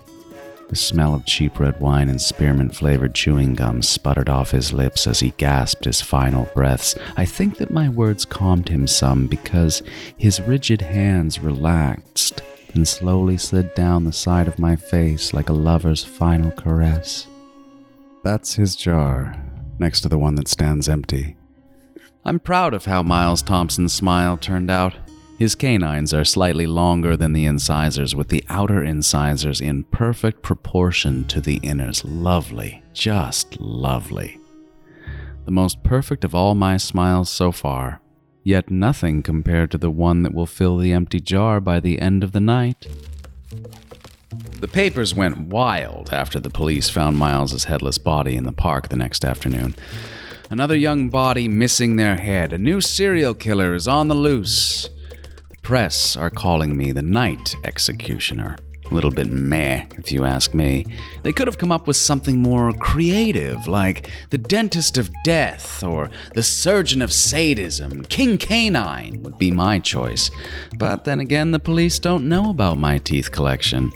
The 0.69 0.77
smell 0.77 1.15
of 1.15 1.25
cheap 1.25 1.59
red 1.59 1.81
wine 1.81 2.11
and 2.11 2.21
spearmint 2.21 2.77
flavored 2.77 3.15
chewing 3.15 3.55
gum 3.55 3.81
sputtered 3.81 4.29
off 4.29 4.51
his 4.51 4.71
lips 4.71 5.07
as 5.07 5.21
he 5.21 5.31
gasped 5.39 5.87
his 5.87 6.03
final 6.03 6.45
breaths. 6.55 6.95
I 7.17 7.25
think 7.25 7.57
that 7.57 7.71
my 7.71 7.89
words 7.89 8.27
calmed 8.27 8.69
him 8.69 8.87
some 8.87 9.29
because 9.29 9.83
his 10.19 10.43
rigid 10.43 10.83
hands 10.83 11.41
relaxed 11.41 12.43
and 12.75 12.87
slowly 12.87 13.39
slid 13.39 13.75
down 13.75 14.05
the 14.05 14.13
side 14.13 14.47
of 14.47 14.59
my 14.59 14.77
face 14.77 15.33
like 15.33 15.49
a 15.49 15.55
lover's 15.55 16.05
final 16.05 16.51
caress. 16.51 17.27
That's 18.23 18.55
his 18.55 18.77
jar, 18.77 19.43
next 19.79 20.03
to 20.03 20.09
the 20.11 20.19
one 20.19 20.35
that 20.35 20.49
stands 20.49 20.87
empty. 20.87 21.37
I'm 22.27 22.41
proud 22.41 22.75
of 22.75 22.85
how 22.85 23.03
Miles 23.03 23.41
Thompson's 23.41 23.95
smile 23.95 24.37
turned 24.37 24.71
out. 24.71 24.95
His 25.39 25.55
canines 25.55 26.13
are 26.13 26.25
slightly 26.25 26.67
longer 26.67 27.17
than 27.17 27.33
the 27.33 27.47
incisors, 27.47 28.13
with 28.13 28.27
the 28.27 28.45
outer 28.49 28.83
incisors 28.83 29.61
in 29.61 29.85
perfect 29.85 30.43
proportion 30.43 31.25
to 31.27 31.41
the 31.41 31.61
inners. 31.61 32.03
Lovely, 32.05 32.83
just 32.93 33.61
lovely. 33.61 34.41
The 35.45 35.53
most 35.53 35.85
perfect 35.85 36.25
of 36.25 36.35
all 36.35 36.57
my 36.57 36.77
smiles 36.77 37.31
so 37.31 37.53
far, 37.53 38.01
yet 38.43 38.69
nothing 38.69 39.23
compared 39.23 39.71
to 39.71 39.79
the 39.79 39.93
one 39.93 40.25
that 40.25 40.35
will 40.35 40.45
fill 40.45 40.77
the 40.77 40.93
empty 40.93 41.21
jar 41.21 41.61
by 41.61 41.79
the 41.79 42.01
end 42.01 42.25
of 42.25 42.33
the 42.33 42.41
night. 42.41 42.89
The 44.59 44.67
papers 44.67 45.15
went 45.15 45.39
wild 45.39 46.13
after 46.13 46.41
the 46.41 46.51
police 46.51 46.91
found 46.91 47.17
Miles's 47.17 47.65
headless 47.65 47.99
body 47.99 48.35
in 48.35 48.43
the 48.43 48.51
park 48.51 48.89
the 48.89 48.97
next 48.97 49.25
afternoon. 49.25 49.77
Another 50.51 50.75
young 50.75 51.11
body 51.11 51.47
missing 51.47 51.95
their 51.95 52.17
head. 52.17 52.53
A 52.53 52.59
new 52.59 52.81
serial 52.81 53.35
killer 53.35 53.73
is 53.77 53.87
on 53.87 54.09
the 54.09 54.17
loose. 54.17 54.89
Press 55.69 56.17
are 56.17 56.31
calling 56.31 56.79
me 56.79 56.93
the 56.93 57.03
night 57.03 57.55
executioner. 57.63 58.57
A 58.91 58.95
little 58.95 59.11
bit 59.11 59.31
meh, 59.31 59.85
if 59.99 60.11
you 60.11 60.25
ask 60.25 60.55
me. 60.55 60.87
They 61.23 61.31
could 61.31 61.47
have 61.47 61.59
come 61.59 61.71
up 61.71 61.87
with 61.87 61.99
something 61.99 62.41
more 62.41 62.73
creative, 62.73 63.69
like 63.69 64.11
the 64.31 64.39
dentist 64.39 64.97
of 64.97 65.11
death 65.25 65.85
or 65.85 66.09
the 66.33 66.43
surgeon 66.43 67.03
of 67.03 67.13
sadism. 67.13 68.03
King 68.05 68.39
Canine 68.39 69.23
would 69.23 69.37
be 69.37 69.51
my 69.51 69.79
choice. 69.79 70.31
But 70.79 71.05
then 71.05 71.21
again, 71.21 71.51
the 71.51 71.59
police 71.59 71.99
don't 71.99 72.31
know 72.31 72.49
about 72.49 72.79
my 72.79 72.97
teeth 72.97 73.31
collection. 73.31 73.93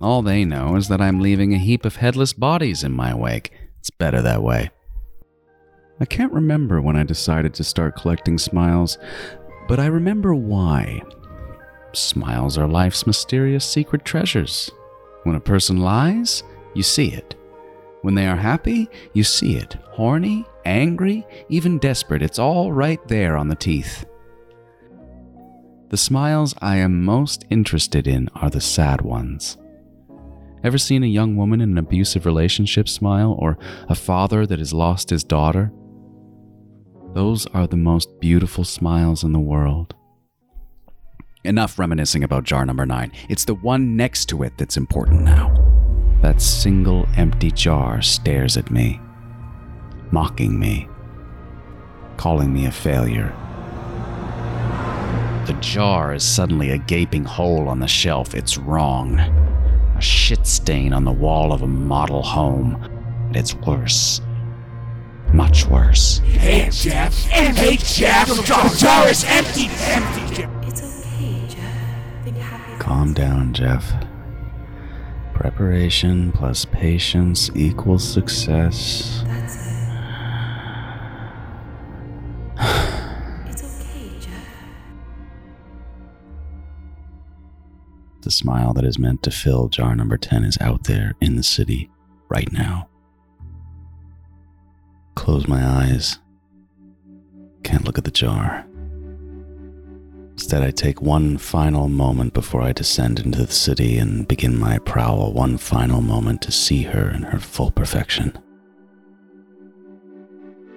All 0.00 0.22
they 0.22 0.44
know 0.44 0.76
is 0.76 0.86
that 0.86 1.00
I'm 1.00 1.18
leaving 1.18 1.52
a 1.52 1.58
heap 1.58 1.84
of 1.84 1.96
headless 1.96 2.32
bodies 2.32 2.84
in 2.84 2.92
my 2.92 3.12
wake. 3.12 3.50
It's 3.80 3.90
better 3.90 4.22
that 4.22 4.40
way. 4.40 4.70
I 5.98 6.04
can't 6.04 6.32
remember 6.32 6.80
when 6.80 6.94
I 6.94 7.02
decided 7.02 7.54
to 7.54 7.64
start 7.64 7.96
collecting 7.96 8.38
smiles, 8.38 8.98
but 9.68 9.80
I 9.80 9.86
remember 9.86 10.34
why. 10.34 11.02
Smiles 11.92 12.58
are 12.58 12.68
life's 12.68 13.06
mysterious 13.06 13.64
secret 13.64 14.04
treasures. 14.04 14.70
When 15.24 15.34
a 15.34 15.40
person 15.40 15.78
lies, 15.78 16.42
you 16.74 16.82
see 16.82 17.08
it. 17.08 17.34
When 18.02 18.14
they 18.14 18.26
are 18.26 18.36
happy, 18.36 18.88
you 19.14 19.24
see 19.24 19.56
it. 19.56 19.76
Horny, 19.90 20.44
angry, 20.64 21.26
even 21.48 21.78
desperate, 21.78 22.22
it's 22.22 22.38
all 22.38 22.72
right 22.72 23.00
there 23.08 23.36
on 23.36 23.48
the 23.48 23.54
teeth. 23.54 24.04
The 25.88 25.96
smiles 25.96 26.54
I 26.60 26.76
am 26.76 27.04
most 27.04 27.44
interested 27.48 28.06
in 28.06 28.28
are 28.34 28.50
the 28.50 28.60
sad 28.60 29.00
ones. 29.00 29.56
Ever 30.64 30.78
seen 30.78 31.04
a 31.04 31.08
young 31.08 31.36
woman 31.36 31.60
in 31.60 31.70
an 31.70 31.78
abusive 31.78 32.26
relationship 32.26 32.88
smile, 32.88 33.36
or 33.38 33.56
a 33.88 33.94
father 33.94 34.46
that 34.46 34.58
has 34.58 34.72
lost 34.72 35.10
his 35.10 35.22
daughter? 35.22 35.72
Those 37.14 37.46
are 37.46 37.66
the 37.66 37.76
most 37.76 38.20
beautiful 38.20 38.64
smiles 38.64 39.24
in 39.24 39.32
the 39.32 39.40
world. 39.40 39.94
Enough 41.44 41.78
reminiscing 41.78 42.24
about 42.24 42.44
jar 42.44 42.66
number 42.66 42.84
nine. 42.84 43.12
It's 43.28 43.44
the 43.44 43.54
one 43.54 43.96
next 43.96 44.26
to 44.26 44.42
it 44.42 44.58
that's 44.58 44.76
important 44.76 45.22
now. 45.22 45.54
That 46.22 46.42
single 46.42 47.06
empty 47.16 47.50
jar 47.50 48.02
stares 48.02 48.56
at 48.56 48.70
me, 48.70 49.00
mocking 50.10 50.58
me, 50.58 50.88
calling 52.16 52.52
me 52.52 52.66
a 52.66 52.72
failure. 52.72 53.34
The 55.46 55.56
jar 55.60 56.12
is 56.12 56.24
suddenly 56.24 56.70
a 56.70 56.78
gaping 56.78 57.24
hole 57.24 57.68
on 57.68 57.78
the 57.78 57.86
shelf. 57.86 58.34
It's 58.34 58.58
wrong. 58.58 59.20
A 59.20 60.00
shit 60.00 60.46
stain 60.46 60.92
on 60.92 61.04
the 61.04 61.12
wall 61.12 61.52
of 61.52 61.62
a 61.62 61.68
model 61.68 62.22
home. 62.22 62.74
And 63.28 63.36
it's 63.36 63.54
worse. 63.54 64.20
Much 65.32 65.66
worse. 65.66 66.18
Hey, 66.18 66.68
Jeff. 66.70 67.24
Hey, 67.26 67.76
Jeff. 67.76 68.26
Brontosaurus 68.28 69.24
empty, 69.24 69.68
empty. 69.80 70.34
Jeff. 70.34 70.50
It's 70.66 70.82
okay, 70.82 71.46
Jeff. 71.48 72.24
Think 72.24 72.36
happy 72.36 72.78
Calm 72.82 73.12
down, 73.12 73.52
Jeff. 73.52 73.92
Preparation 75.34 76.32
plus 76.32 76.64
patience 76.64 77.50
equals 77.54 78.06
success. 78.06 79.22
That's 79.26 79.56
it. 79.56 79.72
it's 83.50 83.62
okay, 83.62 84.18
Jeff. 84.18 84.48
The 88.22 88.30
smile 88.30 88.72
that 88.72 88.84
is 88.84 88.98
meant 88.98 89.22
to 89.24 89.30
fill 89.30 89.68
jar 89.68 89.94
number 89.94 90.16
10 90.16 90.44
is 90.44 90.56
out 90.60 90.84
there 90.84 91.14
in 91.20 91.36
the 91.36 91.42
city 91.42 91.90
right 92.28 92.50
now. 92.52 92.88
Close 95.16 95.48
my 95.48 95.66
eyes. 95.66 96.20
Can't 97.64 97.84
look 97.84 97.98
at 97.98 98.04
the 98.04 98.12
jar. 98.12 98.64
Instead, 100.32 100.62
I 100.62 100.70
take 100.70 101.02
one 101.02 101.38
final 101.38 101.88
moment 101.88 102.34
before 102.34 102.62
I 102.62 102.72
descend 102.72 103.18
into 103.18 103.44
the 103.44 103.52
city 103.52 103.96
and 103.98 104.28
begin 104.28 104.56
my 104.56 104.78
prowl, 104.78 105.32
one 105.32 105.56
final 105.56 106.02
moment 106.02 106.42
to 106.42 106.52
see 106.52 106.82
her 106.82 107.10
in 107.10 107.22
her 107.22 107.40
full 107.40 107.70
perfection. 107.70 108.38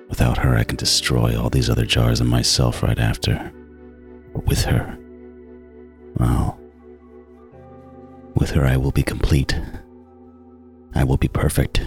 Without 0.07 0.37
her, 0.39 0.57
I 0.57 0.63
can 0.63 0.77
destroy 0.77 1.39
all 1.39 1.49
these 1.49 1.69
other 1.69 1.85
jars 1.85 2.21
and 2.21 2.29
myself 2.29 2.81
right 2.81 2.97
after. 2.97 3.51
But 4.33 4.45
with 4.47 4.63
her, 4.63 4.97
well, 6.15 6.59
with 8.35 8.51
her, 8.51 8.65
I 8.65 8.77
will 8.77 8.91
be 8.91 9.03
complete. 9.03 9.59
I 10.95 11.03
will 11.03 11.17
be 11.17 11.27
perfect. 11.27 11.85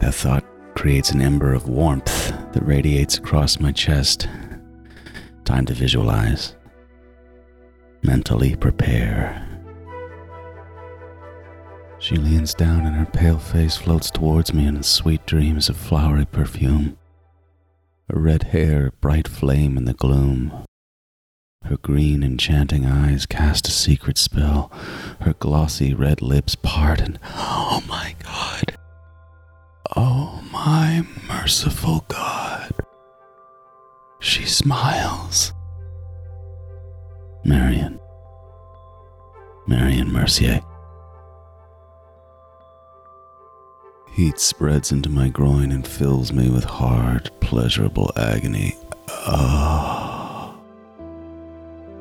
That 0.00 0.14
thought 0.14 0.44
creates 0.76 1.10
an 1.10 1.22
ember 1.22 1.54
of 1.54 1.68
warmth 1.68 2.28
that 2.52 2.64
radiates 2.64 3.16
across 3.16 3.58
my 3.58 3.72
chest. 3.72 4.28
Time 5.44 5.64
to 5.64 5.72
visualize. 5.72 6.54
Mentally 8.02 8.54
prepare. 8.54 9.42
She 11.98 12.16
leans 12.16 12.52
down 12.52 12.84
and 12.84 12.94
her 12.94 13.06
pale 13.06 13.38
face 13.38 13.76
floats 13.76 14.10
towards 14.10 14.52
me 14.52 14.66
in 14.66 14.82
sweet 14.82 15.24
dreams 15.24 15.70
of 15.70 15.78
flowery 15.78 16.26
perfume. 16.26 16.98
Her 18.10 18.20
red 18.20 18.42
hair, 18.44 18.88
a 18.88 18.92
bright 18.92 19.26
flame 19.26 19.78
in 19.78 19.86
the 19.86 19.94
gloom. 19.94 20.52
Her 21.64 21.78
green, 21.78 22.22
enchanting 22.22 22.84
eyes 22.84 23.24
cast 23.24 23.66
a 23.66 23.72
secret 23.72 24.18
spell. 24.18 24.70
Her 25.22 25.32
glossy 25.32 25.94
red 25.94 26.20
lips 26.20 26.54
part 26.54 27.00
and, 27.00 27.18
oh 27.24 27.82
my 27.88 28.14
God, 28.22 28.75
Oh, 29.96 30.42
my 30.52 31.06
merciful 31.26 32.04
God. 32.08 32.70
She 34.20 34.44
smiles. 34.44 35.52
Marion. 37.44 37.98
Marion 39.66 40.12
Mercier. 40.12 40.60
Heat 44.12 44.38
spreads 44.38 44.92
into 44.92 45.08
my 45.08 45.28
groin 45.28 45.72
and 45.72 45.86
fills 45.86 46.32
me 46.32 46.48
with 46.48 46.64
hard, 46.64 47.30
pleasurable 47.40 48.12
agony. 48.16 48.76
Oh. 49.08 50.58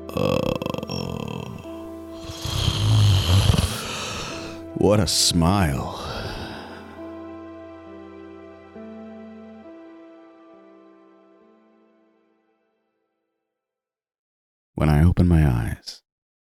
Oh. 0.09 0.41
What 4.75 4.99
a 4.99 5.07
smile. 5.07 6.04
When 14.85 14.93
I 14.93 15.03
open 15.03 15.27
my 15.27 15.43
eyes, 15.43 16.03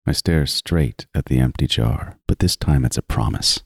I 0.07 0.11
stare 0.11 0.47
straight 0.47 1.05
at 1.13 1.25
the 1.25 1.37
empty 1.37 1.67
jar, 1.67 2.17
but 2.27 2.39
this 2.39 2.55
time 2.55 2.83
it's 2.83 2.97
a 2.97 3.03
promise. 3.03 3.61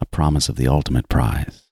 A 0.00 0.04
promise 0.04 0.48
of 0.48 0.56
the 0.56 0.66
ultimate 0.66 1.08
prize. 1.08 1.62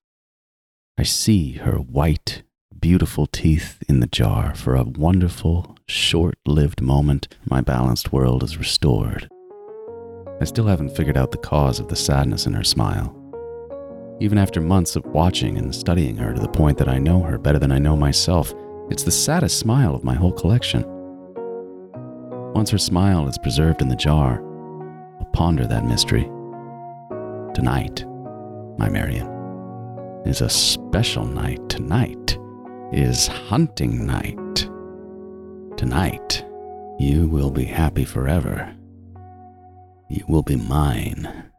I 0.97 1.02
see 1.02 1.54
her 1.54 1.78
white, 1.78 2.45
beautiful 2.78 3.26
teeth 3.26 3.83
in 3.88 3.99
the 3.99 4.07
jar. 4.07 4.54
For 4.54 4.76
a 4.76 4.85
wonderful, 4.85 5.76
short 5.88 6.38
lived 6.47 6.81
moment, 6.81 7.26
my 7.45 7.61
balanced 7.61 8.12
world 8.12 8.45
is 8.45 8.57
restored. 8.57 9.28
I 10.40 10.45
still 10.45 10.69
haven't 10.69 10.97
figured 10.97 11.16
out 11.16 11.33
the 11.33 11.38
cause 11.38 11.81
of 11.81 11.88
the 11.88 11.97
sadness 11.97 12.47
in 12.47 12.52
her 12.52 12.62
smile. 12.62 13.21
Even 14.21 14.38
after 14.38 14.61
months 14.61 14.95
of 14.95 15.04
watching 15.07 15.59
and 15.59 15.75
studying 15.75 16.19
her 16.19 16.35
to 16.35 16.40
the 16.40 16.47
point 16.47 16.78
that 16.78 16.88
I 16.88 17.00
know 17.00 17.21
her 17.23 17.37
better 17.37 17.59
than 17.59 17.73
I 17.73 17.81
know 17.81 17.97
myself, 17.97 18.54
it's 18.90 19.02
the 19.02 19.11
saddest 19.11 19.59
smile 19.59 19.97
of 19.97 20.04
my 20.04 20.14
whole 20.14 20.31
collection. 20.31 20.94
Once 22.54 22.70
her 22.70 22.78
smile 22.78 23.26
is 23.26 23.37
preserved 23.37 23.82
in 23.82 23.88
the 23.88 23.96
jar, 23.96 24.40
I'll 25.18 25.26
ponder 25.32 25.66
that 25.66 25.84
mystery. 25.84 26.23
Tonight, 27.52 28.04
my 28.78 28.88
Marion, 28.88 29.26
is 30.25 30.40
a 30.40 30.49
special 30.49 31.26
night. 31.26 31.69
Tonight 31.69 32.38
is 32.93 33.26
hunting 33.26 34.06
night. 34.06 34.69
Tonight, 35.76 36.45
you 37.00 37.28
will 37.28 37.50
be 37.50 37.64
happy 37.64 38.04
forever. 38.04 38.73
You 40.08 40.25
will 40.28 40.43
be 40.43 40.56
mine. 40.56 41.50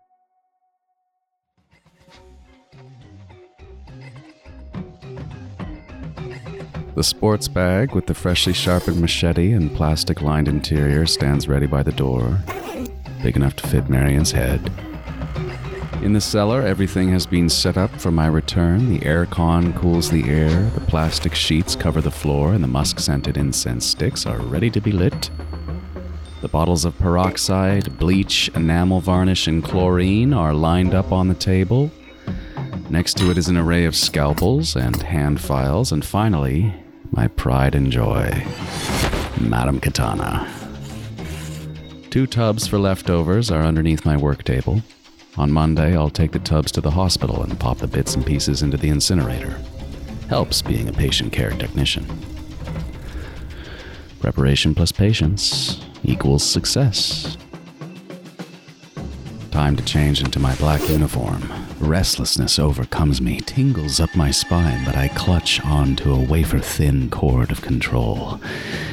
The 6.96 7.04
sports 7.04 7.50
bag 7.50 7.92
with 7.92 8.06
the 8.06 8.14
freshly 8.14 8.54
sharpened 8.54 9.02
machete 9.02 9.52
and 9.52 9.76
plastic 9.76 10.22
lined 10.22 10.48
interior 10.48 11.06
stands 11.06 11.46
ready 11.46 11.66
by 11.66 11.84
the 11.84 11.92
door, 11.92 12.40
big 13.22 13.36
enough 13.36 13.58
to 13.58 13.68
fit 13.68 13.90
Marion's 13.90 14.32
head. 14.32 14.72
In 16.02 16.14
the 16.14 16.22
cellar, 16.22 16.62
everything 16.62 17.10
has 17.10 17.26
been 17.26 17.50
set 17.50 17.78
up 17.78 17.92
for 18.00 18.12
my 18.12 18.28
return. 18.28 18.90
The 18.90 19.06
air 19.06 19.26
con 19.26 19.74
cools 19.74 20.10
the 20.10 20.30
air, 20.30 20.70
the 20.70 20.80
plastic 20.80 21.36
sheets 21.36 21.76
cover 21.76 22.00
the 22.00 22.12
floor, 22.12 22.54
and 22.54 22.64
the 22.64 22.70
musk 22.70 23.02
scented 23.02 23.36
incense 23.36 23.86
sticks 23.86 24.26
are 24.26 24.40
ready 24.40 24.70
to 24.70 24.80
be 24.80 24.94
lit. 24.94 25.30
The 26.40 26.48
bottles 26.48 26.86
of 26.86 26.98
peroxide, 26.98 28.00
bleach, 28.00 28.50
enamel 28.56 29.02
varnish, 29.02 29.48
and 29.48 29.62
chlorine 29.62 30.32
are 30.34 30.54
lined 30.54 30.94
up 30.94 31.12
on 31.12 31.28
the 31.28 31.36
table. 31.36 31.92
Next 32.90 33.18
to 33.18 33.32
it 33.32 33.38
is 33.38 33.50
an 33.50 33.58
array 33.58 33.84
of 33.84 33.98
scalpels 33.98 34.78
and 34.78 34.96
hand 35.02 35.42
files, 35.42 35.92
and 35.92 36.06
finally, 36.06 36.74
my 37.16 37.28
pride 37.30 37.76
and 37.76 37.92
joy, 37.92 38.30
Madame 39.40 39.80
Katana. 39.80 40.52
Two 42.10 42.28
tubs 42.28 42.68
for 42.68 42.78
leftovers 42.78 43.50
are 43.50 43.64
underneath 43.64 44.06
my 44.06 44.18
work 44.18 44.44
table. 44.44 44.82
On 45.38 45.50
Monday, 45.50 45.96
I'll 45.96 46.10
take 46.10 46.34
the 46.34 46.40
tubs 46.40 46.74
to 46.74 46.82
the 46.82 46.92
hospital 46.92 47.42
and 47.42 47.58
pop 47.58 47.78
the 47.78 47.88
bits 47.88 48.16
and 48.16 48.26
pieces 48.26 48.62
into 48.62 48.76
the 48.76 48.90
incinerator. 48.90 49.58
Helps 50.28 50.62
being 50.62 50.90
a 50.90 50.94
patient 50.94 51.32
care 51.32 51.52
technician. 51.52 52.06
Preparation 54.20 54.76
plus 54.76 54.92
patience 54.92 55.82
equals 56.04 56.44
success. 56.44 57.38
Time 59.56 59.78
to 59.78 59.86
change 59.86 60.22
into 60.22 60.38
my 60.38 60.54
black 60.56 60.82
uniform. 60.90 61.50
Restlessness 61.80 62.60
overcomes 62.60 63.22
me, 63.22 63.40
tingles 63.40 64.02
up 64.02 64.14
my 64.14 64.30
spine, 64.30 64.84
but 64.84 64.98
I 64.98 65.08
clutch 65.08 65.62
onto 65.64 66.14
a 66.14 66.20
wafer 66.20 66.60
thin 66.60 67.10
cord 67.10 67.52
of 67.52 67.62
control. 67.62 68.42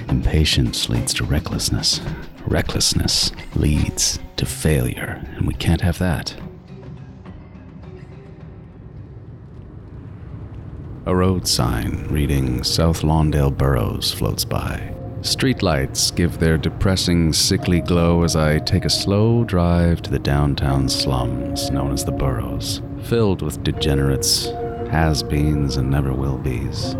Impatience 0.08 0.88
leads 0.88 1.12
to 1.14 1.24
recklessness. 1.24 2.00
Recklessness 2.46 3.32
leads 3.56 4.20
to 4.36 4.46
failure, 4.46 5.20
and 5.34 5.48
we 5.48 5.54
can't 5.54 5.80
have 5.80 5.98
that. 5.98 6.32
A 11.06 11.16
road 11.16 11.48
sign 11.48 12.06
reading 12.08 12.62
South 12.62 13.02
Lawndale 13.02 13.50
Burroughs 13.50 14.12
floats 14.12 14.44
by. 14.44 14.94
Streetlights 15.22 16.14
give 16.16 16.40
their 16.40 16.58
depressing, 16.58 17.32
sickly 17.32 17.80
glow 17.80 18.24
as 18.24 18.34
I 18.34 18.58
take 18.58 18.84
a 18.84 18.90
slow 18.90 19.44
drive 19.44 20.02
to 20.02 20.10
the 20.10 20.18
downtown 20.18 20.88
slums 20.88 21.70
known 21.70 21.92
as 21.92 22.04
the 22.04 22.10
Burroughs, 22.10 22.82
filled 23.04 23.40
with 23.40 23.62
degenerates, 23.62 24.46
has 24.90 25.22
beens, 25.22 25.76
and 25.76 25.88
never 25.88 26.12
will 26.12 26.38
be's. 26.38 26.94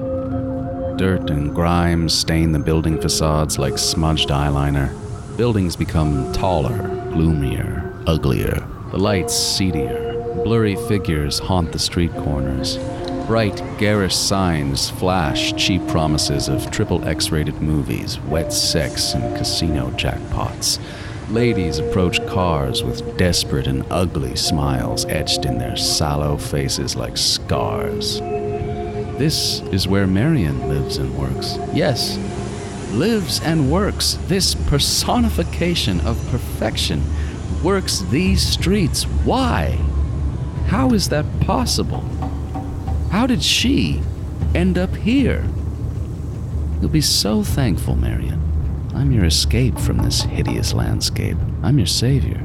Dirt 0.97 1.31
and 1.31 1.53
grime 1.53 2.09
stain 2.09 2.53
the 2.53 2.61
building 2.61 3.01
facades 3.01 3.59
like 3.59 3.77
smudged 3.77 4.29
eyeliner. 4.29 4.97
Buildings 5.37 5.75
become 5.75 6.33
taller, 6.33 6.79
gloomier, 7.13 7.93
uglier. 8.07 8.65
The 8.93 8.99
lights 8.99 9.35
seedier. 9.35 10.13
Blurry 10.45 10.77
figures 10.87 11.41
haunt 11.41 11.73
the 11.73 11.79
street 11.81 12.13
corners. 12.13 12.79
Bright, 13.27 13.63
garish 13.79 14.15
signs 14.15 14.91
flash 14.91 15.55
cheap 15.55 15.87
promises 15.89 16.49
of 16.49 16.71
triple 16.71 17.07
X 17.07 17.31
rated 17.31 17.63
movies, 17.63 18.21
wet 18.21 18.53
sex, 18.53 19.15
and 19.15 19.37
casino 19.37 19.91
jackpots. 19.93 20.79
Ladies 21.31 21.79
approach 21.79 22.25
cars 22.27 22.83
with 22.83 23.17
desperate 23.17 23.67
and 23.67 23.87
ugly 23.91 24.37
smiles 24.37 25.07
etched 25.07 25.47
in 25.47 25.57
their 25.57 25.77
sallow 25.77 26.37
faces 26.37 26.95
like 26.95 27.17
scars. 27.17 28.21
This 29.19 29.61
is 29.73 29.89
where 29.89 30.07
Marion 30.07 30.69
lives 30.69 30.99
and 30.99 31.17
works. 31.17 31.57
Yes, 31.73 32.19
lives 32.93 33.41
and 33.43 33.71
works. 33.71 34.19
This 34.27 34.55
personification 34.55 36.01
of 36.01 36.19
perfection 36.31 37.03
works 37.63 38.01
these 38.11 38.43
streets. 38.43 39.05
Why? 39.05 39.79
How 40.67 40.91
is 40.91 41.09
that 41.11 41.25
possible? 41.41 42.05
How 43.13 43.27
did 43.27 43.43
she 43.43 44.01
end 44.55 44.79
up 44.79 44.97
here? 44.97 45.47
You'll 46.81 46.89
be 46.89 47.03
so 47.03 47.43
thankful, 47.43 47.95
Marion. 47.95 48.41
I'm 48.95 49.13
your 49.13 49.27
escape 49.27 49.79
from 49.79 49.99
this 49.99 50.23
hideous 50.23 50.73
landscape. 50.73 51.37
I'm 51.63 51.77
your 51.77 51.87
savior. 51.87 52.41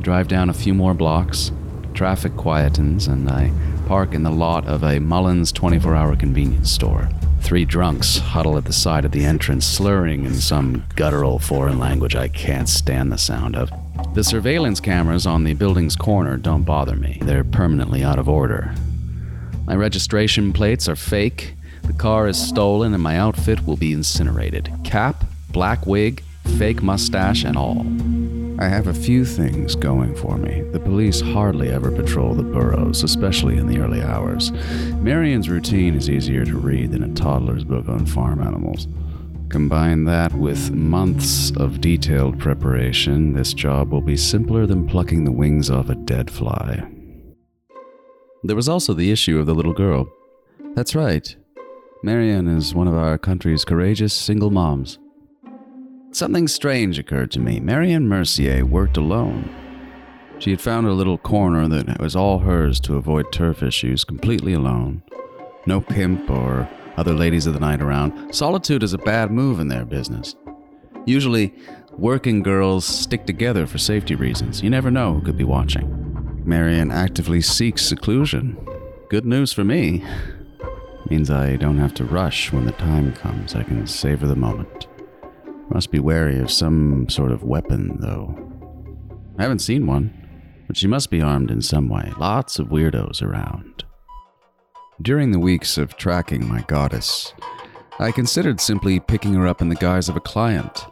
Drive 0.00 0.26
down 0.26 0.50
a 0.50 0.52
few 0.52 0.74
more 0.74 0.94
blocks, 0.94 1.52
traffic 1.94 2.32
quietens, 2.32 3.06
and 3.06 3.30
I 3.30 3.52
park 3.86 4.14
in 4.14 4.24
the 4.24 4.32
lot 4.32 4.66
of 4.66 4.82
a 4.82 4.98
Mullins 4.98 5.52
24 5.52 5.94
hour 5.94 6.16
convenience 6.16 6.72
store. 6.72 7.08
Three 7.40 7.64
drunks 7.64 8.18
huddle 8.18 8.58
at 8.58 8.64
the 8.64 8.72
side 8.72 9.04
of 9.04 9.12
the 9.12 9.24
entrance, 9.24 9.64
slurring 9.64 10.24
in 10.24 10.34
some 10.34 10.86
guttural 10.96 11.38
foreign 11.38 11.78
language 11.78 12.16
I 12.16 12.26
can't 12.26 12.68
stand 12.68 13.12
the 13.12 13.16
sound 13.16 13.54
of. 13.54 13.70
The 14.14 14.24
surveillance 14.24 14.80
cameras 14.80 15.24
on 15.24 15.44
the 15.44 15.54
building's 15.54 15.94
corner 15.94 16.36
don't 16.36 16.64
bother 16.64 16.96
me, 16.96 17.20
they're 17.22 17.44
permanently 17.44 18.02
out 18.02 18.18
of 18.18 18.28
order. 18.28 18.74
My 19.68 19.76
registration 19.76 20.54
plates 20.54 20.88
are 20.88 20.96
fake, 20.96 21.52
the 21.82 21.92
car 21.92 22.26
is 22.26 22.38
stolen, 22.42 22.94
and 22.94 23.02
my 23.02 23.18
outfit 23.18 23.66
will 23.66 23.76
be 23.76 23.92
incinerated. 23.92 24.72
Cap, 24.82 25.24
black 25.50 25.86
wig, 25.86 26.22
fake 26.56 26.82
mustache, 26.82 27.44
and 27.44 27.54
all. 27.54 27.86
I 28.58 28.66
have 28.66 28.86
a 28.86 28.94
few 28.94 29.26
things 29.26 29.74
going 29.74 30.16
for 30.16 30.38
me. 30.38 30.62
The 30.72 30.80
police 30.80 31.20
hardly 31.20 31.68
ever 31.68 31.90
patrol 31.90 32.34
the 32.34 32.42
Burroughs, 32.42 33.02
especially 33.02 33.58
in 33.58 33.66
the 33.66 33.78
early 33.78 34.00
hours. 34.00 34.52
Marion's 35.02 35.50
routine 35.50 35.94
is 35.94 36.08
easier 36.08 36.46
to 36.46 36.56
read 36.56 36.92
than 36.92 37.02
a 37.02 37.14
toddler's 37.14 37.64
book 37.64 37.90
on 37.90 38.06
farm 38.06 38.40
animals. 38.40 38.88
Combine 39.50 40.04
that 40.04 40.32
with 40.32 40.70
months 40.70 41.50
of 41.50 41.82
detailed 41.82 42.38
preparation, 42.38 43.34
this 43.34 43.52
job 43.52 43.92
will 43.92 44.00
be 44.00 44.16
simpler 44.16 44.64
than 44.64 44.88
plucking 44.88 45.24
the 45.24 45.32
wings 45.32 45.68
off 45.68 45.90
a 45.90 45.94
dead 45.94 46.30
fly. 46.30 46.88
There 48.44 48.56
was 48.56 48.68
also 48.68 48.94
the 48.94 49.10
issue 49.10 49.38
of 49.38 49.46
the 49.46 49.54
little 49.54 49.72
girl. 49.72 50.08
That's 50.74 50.94
right. 50.94 51.34
Marion 52.02 52.46
is 52.46 52.74
one 52.74 52.86
of 52.86 52.94
our 52.94 53.18
country's 53.18 53.64
courageous 53.64 54.14
single 54.14 54.50
moms. 54.50 54.98
Something 56.12 56.46
strange 56.46 56.98
occurred 56.98 57.30
to 57.32 57.40
me. 57.40 57.58
Marion 57.58 58.08
Mercier 58.08 58.64
worked 58.64 58.96
alone. 58.96 59.50
She 60.38 60.50
had 60.50 60.60
found 60.60 60.86
a 60.86 60.92
little 60.92 61.18
corner 61.18 61.66
that 61.68 62.00
was 62.00 62.14
all 62.14 62.38
hers 62.38 62.78
to 62.80 62.96
avoid 62.96 63.32
turf 63.32 63.62
issues, 63.62 64.04
completely 64.04 64.52
alone. 64.52 65.02
No 65.66 65.80
pimp 65.80 66.30
or 66.30 66.68
other 66.96 67.14
ladies 67.14 67.46
of 67.46 67.54
the 67.54 67.60
night 67.60 67.82
around. 67.82 68.32
Solitude 68.32 68.84
is 68.84 68.92
a 68.92 68.98
bad 68.98 69.32
move 69.32 69.58
in 69.58 69.68
their 69.68 69.84
business. 69.84 70.36
Usually, 71.06 71.52
working 71.92 72.42
girls 72.44 72.84
stick 72.84 73.26
together 73.26 73.66
for 73.66 73.78
safety 73.78 74.14
reasons. 74.14 74.62
You 74.62 74.70
never 74.70 74.90
know 74.90 75.14
who 75.14 75.22
could 75.22 75.36
be 75.36 75.44
watching. 75.44 76.17
Marion 76.48 76.90
actively 76.90 77.42
seeks 77.42 77.84
seclusion. 77.84 78.56
Good 79.10 79.26
news 79.26 79.52
for 79.52 79.64
me. 79.64 80.02
Means 81.10 81.30
I 81.30 81.56
don't 81.56 81.76
have 81.76 81.92
to 81.94 82.04
rush 82.04 82.50
when 82.50 82.64
the 82.64 82.72
time 82.72 83.12
comes. 83.12 83.54
I 83.54 83.62
can 83.62 83.86
savor 83.86 84.26
the 84.26 84.34
moment. 84.34 84.86
Must 85.68 85.90
be 85.90 85.98
wary 85.98 86.38
of 86.38 86.50
some 86.50 87.06
sort 87.10 87.32
of 87.32 87.42
weapon, 87.42 87.98
though. 88.00 88.34
I 89.38 89.42
haven't 89.42 89.58
seen 89.58 89.86
one, 89.86 90.10
but 90.66 90.78
she 90.78 90.86
must 90.86 91.10
be 91.10 91.20
armed 91.20 91.50
in 91.50 91.60
some 91.60 91.86
way. 91.86 92.14
Lots 92.18 92.58
of 92.58 92.68
weirdos 92.68 93.20
around. 93.20 93.84
During 95.02 95.32
the 95.32 95.38
weeks 95.38 95.76
of 95.76 95.98
tracking 95.98 96.48
my 96.48 96.62
goddess, 96.62 97.34
I 97.98 98.10
considered 98.10 98.58
simply 98.58 99.00
picking 99.00 99.34
her 99.34 99.46
up 99.46 99.60
in 99.60 99.68
the 99.68 99.74
guise 99.74 100.08
of 100.08 100.16
a 100.16 100.20
client. 100.20 100.82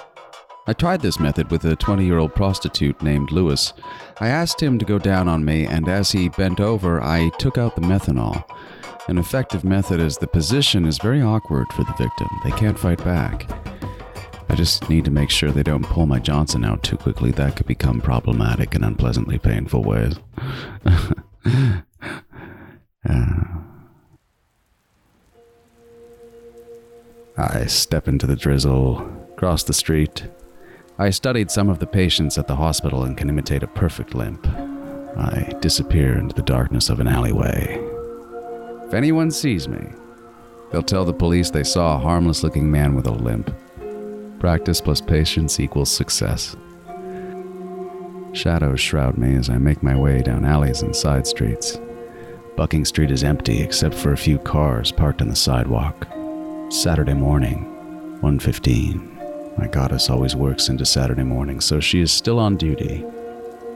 I 0.68 0.72
tried 0.72 1.00
this 1.00 1.20
method 1.20 1.50
with 1.50 1.64
a 1.64 1.76
20 1.76 2.04
year 2.04 2.18
old 2.18 2.34
prostitute 2.34 3.00
named 3.02 3.30
Lewis. 3.30 3.72
I 4.18 4.28
asked 4.28 4.60
him 4.60 4.78
to 4.78 4.84
go 4.84 4.98
down 4.98 5.28
on 5.28 5.44
me, 5.44 5.64
and 5.64 5.88
as 5.88 6.10
he 6.10 6.28
bent 6.28 6.60
over, 6.60 7.00
I 7.00 7.30
took 7.38 7.56
out 7.56 7.76
the 7.76 7.82
methanol. 7.82 8.44
An 9.08 9.18
effective 9.18 9.62
method 9.62 10.00
as 10.00 10.18
the 10.18 10.26
position 10.26 10.84
is 10.84 10.98
very 10.98 11.22
awkward 11.22 11.72
for 11.72 11.84
the 11.84 11.94
victim. 11.96 12.28
They 12.42 12.50
can't 12.50 12.78
fight 12.78 13.02
back. 13.04 13.48
I 14.48 14.56
just 14.56 14.88
need 14.90 15.04
to 15.04 15.10
make 15.12 15.30
sure 15.30 15.52
they 15.52 15.62
don't 15.62 15.84
pull 15.84 16.06
my 16.06 16.18
Johnson 16.18 16.64
out 16.64 16.82
too 16.82 16.96
quickly. 16.96 17.30
That 17.30 17.56
could 17.56 17.66
become 17.66 18.00
problematic 18.00 18.74
in 18.74 18.82
unpleasantly 18.82 19.38
painful 19.38 19.82
ways. 19.82 20.16
Uh, 23.08 23.44
I 27.36 27.66
step 27.66 28.08
into 28.08 28.26
the 28.26 28.34
drizzle, 28.34 29.08
cross 29.36 29.62
the 29.62 29.72
street. 29.72 30.26
I 30.98 31.10
studied 31.10 31.50
some 31.50 31.68
of 31.68 31.78
the 31.78 31.86
patients 31.86 32.38
at 32.38 32.46
the 32.46 32.56
hospital 32.56 33.04
and 33.04 33.18
can 33.18 33.28
imitate 33.28 33.62
a 33.62 33.66
perfect 33.66 34.14
limp. 34.14 34.46
I 35.18 35.54
disappear 35.60 36.16
into 36.16 36.34
the 36.34 36.42
darkness 36.42 36.88
of 36.88 37.00
an 37.00 37.06
alleyway. 37.08 37.78
If 38.86 38.94
anyone 38.94 39.30
sees 39.30 39.68
me, 39.68 39.88
they'll 40.72 40.82
tell 40.82 41.04
the 41.04 41.12
police 41.12 41.50
they 41.50 41.64
saw 41.64 41.96
a 41.96 41.98
harmless 41.98 42.42
looking 42.42 42.70
man 42.70 42.94
with 42.94 43.06
a 43.06 43.10
limp. 43.10 43.54
Practice 44.40 44.80
plus 44.80 45.02
patience 45.02 45.60
equals 45.60 45.90
success. 45.90 46.56
Shadows 48.32 48.80
shroud 48.80 49.18
me 49.18 49.36
as 49.36 49.50
I 49.50 49.58
make 49.58 49.82
my 49.82 49.96
way 49.96 50.22
down 50.22 50.46
alleys 50.46 50.80
and 50.80 50.96
side 50.96 51.26
streets. 51.26 51.78
Bucking 52.56 52.86
Street 52.86 53.10
is 53.10 53.22
empty 53.22 53.60
except 53.60 53.94
for 53.94 54.12
a 54.12 54.16
few 54.16 54.38
cars 54.38 54.92
parked 54.92 55.20
on 55.20 55.28
the 55.28 55.36
sidewalk. 55.36 56.06
Saturday 56.70 57.14
morning, 57.14 57.66
1:15. 58.22 59.15
My 59.56 59.66
goddess 59.66 60.10
always 60.10 60.36
works 60.36 60.68
into 60.68 60.84
Saturday 60.84 61.22
morning, 61.22 61.60
so 61.60 61.80
she 61.80 62.00
is 62.00 62.12
still 62.12 62.38
on 62.38 62.56
duty. 62.56 63.04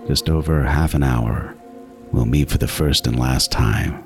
Just 0.06 0.28
over 0.28 0.64
half 0.64 0.94
an 0.94 1.02
hour. 1.02 1.54
We'll 2.12 2.26
meet 2.26 2.50
for 2.50 2.58
the 2.58 2.68
first 2.68 3.06
and 3.06 3.18
last 3.18 3.50
time. 3.50 4.04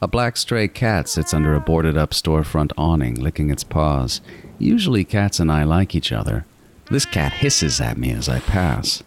A 0.00 0.08
black 0.08 0.36
stray 0.36 0.68
cat 0.68 1.08
sits 1.08 1.32
under 1.32 1.54
a 1.54 1.60
boarded 1.60 1.96
up 1.96 2.10
storefront 2.10 2.72
awning, 2.76 3.14
licking 3.14 3.50
its 3.50 3.64
paws. 3.64 4.20
Usually, 4.58 5.04
cats 5.04 5.40
and 5.40 5.50
I 5.50 5.64
like 5.64 5.94
each 5.94 6.12
other. 6.12 6.44
This 6.90 7.06
cat 7.06 7.32
hisses 7.32 7.80
at 7.80 7.96
me 7.96 8.12
as 8.12 8.28
I 8.28 8.40
pass. 8.40 9.02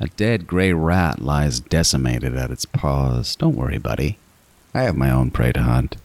A 0.00 0.06
dead 0.06 0.46
gray 0.46 0.72
rat 0.72 1.20
lies 1.20 1.60
decimated 1.60 2.36
at 2.36 2.50
its 2.50 2.64
paws. 2.64 3.34
Don't 3.36 3.56
worry, 3.56 3.78
buddy. 3.78 4.18
I 4.74 4.82
have 4.82 4.96
my 4.96 5.10
own 5.10 5.30
prey 5.30 5.52
to 5.52 5.62
hunt. 5.62 5.96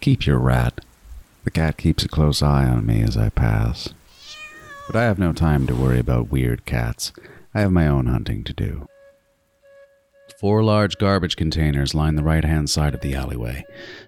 Keep 0.00 0.26
your 0.26 0.38
rat. 0.38 0.84
The 1.46 1.52
cat 1.52 1.76
keeps 1.76 2.04
a 2.04 2.08
close 2.08 2.42
eye 2.42 2.66
on 2.66 2.84
me 2.84 3.02
as 3.02 3.16
I 3.16 3.28
pass. 3.28 3.94
But 4.88 4.96
I 4.96 5.04
have 5.04 5.20
no 5.20 5.32
time 5.32 5.68
to 5.68 5.76
worry 5.76 6.00
about 6.00 6.28
weird 6.28 6.66
cats. 6.66 7.12
I 7.54 7.60
have 7.60 7.70
my 7.70 7.86
own 7.86 8.08
hunting 8.08 8.42
to 8.42 8.52
do. 8.52 8.88
Four 10.40 10.64
large 10.64 10.98
garbage 10.98 11.36
containers 11.36 11.94
line 11.94 12.16
the 12.16 12.24
right 12.24 12.44
hand 12.44 12.68
side 12.68 12.94
of 12.94 13.00
the 13.00 13.14
alleyway. 13.14 13.64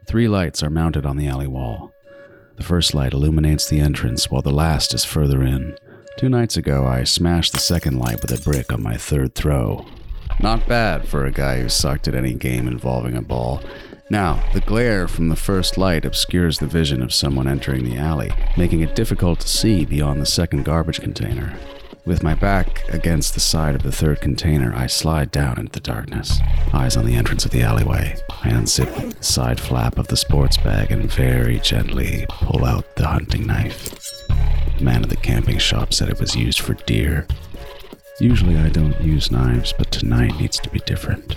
Three 0.08 0.26
lights 0.26 0.64
are 0.64 0.68
mounted 0.68 1.06
on 1.06 1.16
the 1.16 1.28
alley 1.28 1.46
wall. 1.46 1.92
The 2.56 2.64
first 2.64 2.92
light 2.92 3.12
illuminates 3.12 3.68
the 3.68 3.78
entrance, 3.78 4.28
while 4.32 4.42
the 4.42 4.50
last 4.50 4.92
is 4.92 5.04
further 5.04 5.40
in. 5.40 5.78
Two 6.16 6.28
nights 6.28 6.56
ago, 6.56 6.86
I 6.86 7.04
smashed 7.04 7.52
the 7.52 7.60
second 7.60 8.00
light 8.00 8.20
with 8.20 8.32
a 8.32 8.42
brick 8.42 8.72
on 8.72 8.82
my 8.82 8.96
third 8.96 9.36
throw. 9.36 9.86
Not 10.40 10.66
bad 10.66 11.06
for 11.06 11.24
a 11.24 11.30
guy 11.30 11.60
who 11.60 11.68
sucked 11.68 12.08
at 12.08 12.16
any 12.16 12.34
game 12.34 12.66
involving 12.66 13.16
a 13.16 13.22
ball. 13.22 13.62
Now, 14.10 14.42
the 14.54 14.62
glare 14.62 15.06
from 15.06 15.28
the 15.28 15.36
first 15.36 15.76
light 15.76 16.06
obscures 16.06 16.58
the 16.58 16.66
vision 16.66 17.02
of 17.02 17.12
someone 17.12 17.46
entering 17.46 17.84
the 17.84 17.98
alley, 17.98 18.30
making 18.56 18.80
it 18.80 18.94
difficult 18.94 19.40
to 19.40 19.48
see 19.48 19.84
beyond 19.84 20.20
the 20.22 20.26
second 20.26 20.64
garbage 20.64 21.00
container. 21.00 21.58
With 22.06 22.22
my 22.22 22.32
back 22.32 22.88
against 22.88 23.34
the 23.34 23.40
side 23.40 23.74
of 23.74 23.82
the 23.82 23.92
third 23.92 24.22
container, 24.22 24.72
I 24.74 24.86
slide 24.86 25.30
down 25.30 25.58
into 25.58 25.72
the 25.72 25.80
darkness. 25.80 26.38
Eyes 26.72 26.96
on 26.96 27.04
the 27.04 27.16
entrance 27.16 27.44
of 27.44 27.50
the 27.50 27.60
alleyway. 27.60 28.16
I 28.30 28.48
unzip 28.48 29.18
the 29.18 29.22
side 29.22 29.60
flap 29.60 29.98
of 29.98 30.08
the 30.08 30.16
sports 30.16 30.56
bag 30.56 30.90
and 30.90 31.12
very 31.12 31.58
gently 31.58 32.24
pull 32.30 32.64
out 32.64 32.96
the 32.96 33.06
hunting 33.06 33.46
knife. 33.46 33.94
The 34.78 34.84
man 34.84 35.02
at 35.02 35.10
the 35.10 35.16
camping 35.16 35.58
shop 35.58 35.92
said 35.92 36.08
it 36.08 36.18
was 36.18 36.34
used 36.34 36.60
for 36.60 36.72
deer. 36.72 37.26
Usually 38.20 38.56
I 38.56 38.70
don't 38.70 38.98
use 39.02 39.30
knives, 39.30 39.74
but 39.76 39.92
tonight 39.92 40.40
needs 40.40 40.58
to 40.60 40.70
be 40.70 40.78
different. 40.80 41.36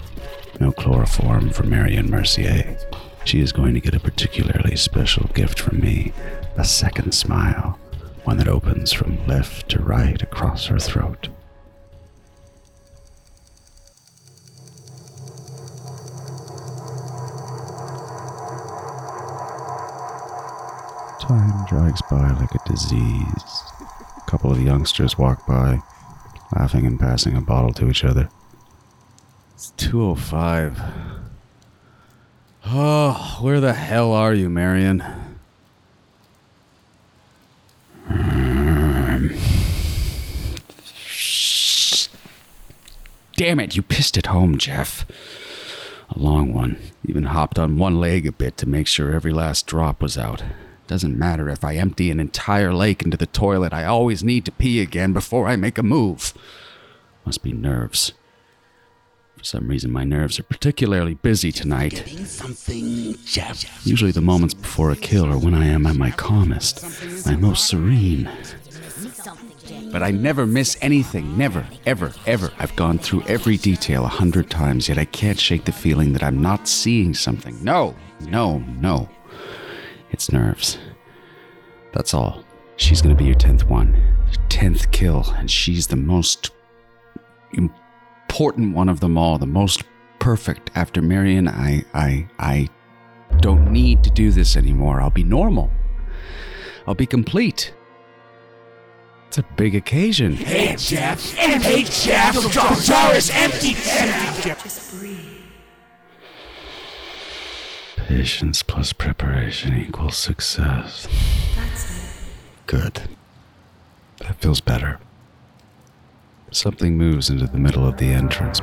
No 0.61 0.71
chloroform 0.71 1.49
for 1.49 1.63
Marion 1.63 2.11
Mercier. 2.11 2.77
She 3.25 3.41
is 3.41 3.51
going 3.51 3.73
to 3.73 3.79
get 3.79 3.95
a 3.95 3.99
particularly 3.99 4.75
special 4.75 5.27
gift 5.33 5.59
from 5.59 5.79
me 5.79 6.13
a 6.55 6.63
second 6.63 7.13
smile 7.13 7.79
one 8.25 8.37
that 8.37 8.47
opens 8.47 8.93
from 8.93 9.25
left 9.25 9.69
to 9.69 9.81
right 9.81 10.21
across 10.21 10.67
her 10.67 10.77
throat. 10.77 11.29
Time 21.19 21.65
drags 21.67 22.03
by 22.07 22.29
like 22.39 22.53
a 22.53 22.69
disease. 22.69 23.63
A 24.15 24.29
couple 24.29 24.51
of 24.51 24.61
youngsters 24.61 25.17
walk 25.17 25.47
by, 25.47 25.79
laughing 26.55 26.85
and 26.85 26.99
passing 26.99 27.35
a 27.35 27.41
bottle 27.41 27.73
to 27.73 27.89
each 27.89 28.03
other. 28.03 28.29
It's 29.61 29.69
205. 29.77 30.81
Oh, 32.65 33.37
where 33.41 33.59
the 33.59 33.73
hell 33.73 34.11
are 34.11 34.33
you, 34.33 34.49
Marion? 34.49 35.03
Damn 43.35 43.59
it, 43.59 43.75
you 43.75 43.83
pissed 43.83 44.17
it 44.17 44.25
home, 44.25 44.57
Jeff. 44.57 45.05
A 46.09 46.17
long 46.17 46.55
one. 46.55 46.79
Even 47.07 47.25
hopped 47.25 47.59
on 47.59 47.77
one 47.77 47.99
leg 47.99 48.25
a 48.25 48.31
bit 48.31 48.57
to 48.57 48.67
make 48.67 48.87
sure 48.87 49.13
every 49.13 49.31
last 49.31 49.67
drop 49.67 50.01
was 50.01 50.17
out. 50.17 50.43
Doesn't 50.87 51.19
matter 51.19 51.49
if 51.49 51.63
I 51.63 51.75
empty 51.75 52.09
an 52.09 52.19
entire 52.19 52.73
lake 52.73 53.03
into 53.03 53.15
the 53.15 53.27
toilet, 53.27 53.73
I 53.73 53.85
always 53.85 54.23
need 54.23 54.43
to 54.45 54.51
pee 54.51 54.81
again 54.81 55.13
before 55.13 55.47
I 55.47 55.55
make 55.55 55.77
a 55.77 55.83
move. 55.83 56.33
Must 57.27 57.43
be 57.43 57.53
nerves. 57.53 58.13
For 59.41 59.45
some 59.45 59.67
reason, 59.67 59.91
my 59.91 60.03
nerves 60.03 60.39
are 60.39 60.43
particularly 60.43 61.15
busy 61.15 61.51
tonight. 61.51 62.07
Usually, 63.83 64.11
the 64.11 64.21
moments 64.21 64.53
before 64.53 64.91
a 64.91 64.95
kill 64.95 65.25
are 65.25 65.37
when 65.39 65.55
I 65.55 65.65
am 65.65 65.87
at 65.87 65.95
my 65.95 66.11
calmest, 66.11 66.85
my 67.25 67.35
most 67.35 67.65
serene. 67.65 68.29
But 69.91 70.03
I 70.03 70.11
never 70.11 70.45
miss 70.45 70.77
anything. 70.79 71.39
Never, 71.39 71.65
ever, 71.87 72.13
ever. 72.27 72.51
I've 72.59 72.75
gone 72.75 72.99
through 72.99 73.23
every 73.23 73.57
detail 73.57 74.05
a 74.05 74.09
hundred 74.09 74.51
times, 74.51 74.87
yet 74.87 74.99
I 74.99 75.05
can't 75.05 75.39
shake 75.39 75.65
the 75.65 75.71
feeling 75.71 76.13
that 76.13 76.21
I'm 76.21 76.39
not 76.39 76.67
seeing 76.67 77.15
something. 77.15 77.63
No, 77.63 77.95
no, 78.27 78.59
no. 78.59 79.09
It's 80.11 80.31
nerves. 80.31 80.77
That's 81.93 82.13
all. 82.13 82.43
She's 82.75 83.01
gonna 83.01 83.15
be 83.15 83.25
your 83.25 83.33
tenth 83.33 83.65
one. 83.65 83.99
Tenth 84.49 84.91
kill, 84.91 85.25
and 85.35 85.49
she's 85.49 85.87
the 85.87 85.95
most 85.95 86.51
important 88.31 88.73
one 88.73 88.87
of 88.87 89.01
them 89.01 89.17
all, 89.17 89.37
the 89.37 89.45
most 89.45 89.83
perfect. 90.19 90.71
After 90.73 91.01
Marion, 91.01 91.49
I 91.49 91.83
I 91.93 92.29
I 92.39 92.69
don't 93.41 93.73
need 93.73 94.05
to 94.05 94.09
do 94.09 94.31
this 94.31 94.55
anymore. 94.55 95.01
I'll 95.01 95.09
be 95.09 95.25
normal. 95.25 95.69
I'll 96.87 96.95
be 96.95 97.05
complete. 97.05 97.73
It's 99.27 99.37
a 99.37 99.43
big 99.57 99.75
occasion. 99.75 100.37
Hey, 100.37 100.77
Jeff. 100.77 101.37
And 101.37 101.61
hey, 101.61 101.83
Jeff. 101.83 102.35
The 102.35 102.49
jar 102.85 103.13
is 103.13 103.29
empty. 103.33 103.75
Empty, 103.75 104.41
Jeff. 104.41 104.63
Just 104.63 104.97
breathe. 104.97 105.17
Patience 107.97 108.63
plus 108.63 108.93
preparation 108.93 109.77
equals 109.77 110.15
success. 110.15 111.05
That's 111.57 111.83
it. 111.97 112.13
Good. 112.65 113.01
That 114.19 114.35
feels 114.39 114.61
better. 114.61 114.99
Something 116.51 116.97
moves 116.97 117.29
into 117.29 117.47
the 117.47 117.57
middle 117.57 117.87
of 117.87 117.97
the 117.97 118.07
entrance. 118.11 118.59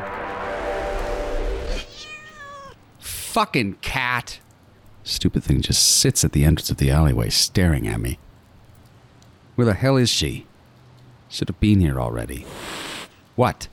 Fucking 2.98 3.74
cat! 3.81 4.40
Stupid 5.05 5.42
thing 5.42 5.62
just 5.62 5.83
sits 5.83 6.22
at 6.22 6.33
the 6.33 6.44
entrance 6.44 6.70
of 6.70 6.77
the 6.77 6.90
alleyway 6.90 7.31
staring 7.31 7.88
at 7.88 8.01
me. 8.01 8.18
Where 9.55 9.64
the 9.64 9.74
hell 9.74 9.96
is 9.96 10.11
she? 10.11 10.46
Should 11.31 11.48
have 11.48 11.61
been 11.61 11.81
here 11.81 11.98
already. 11.98 12.44
What? 13.37 13.68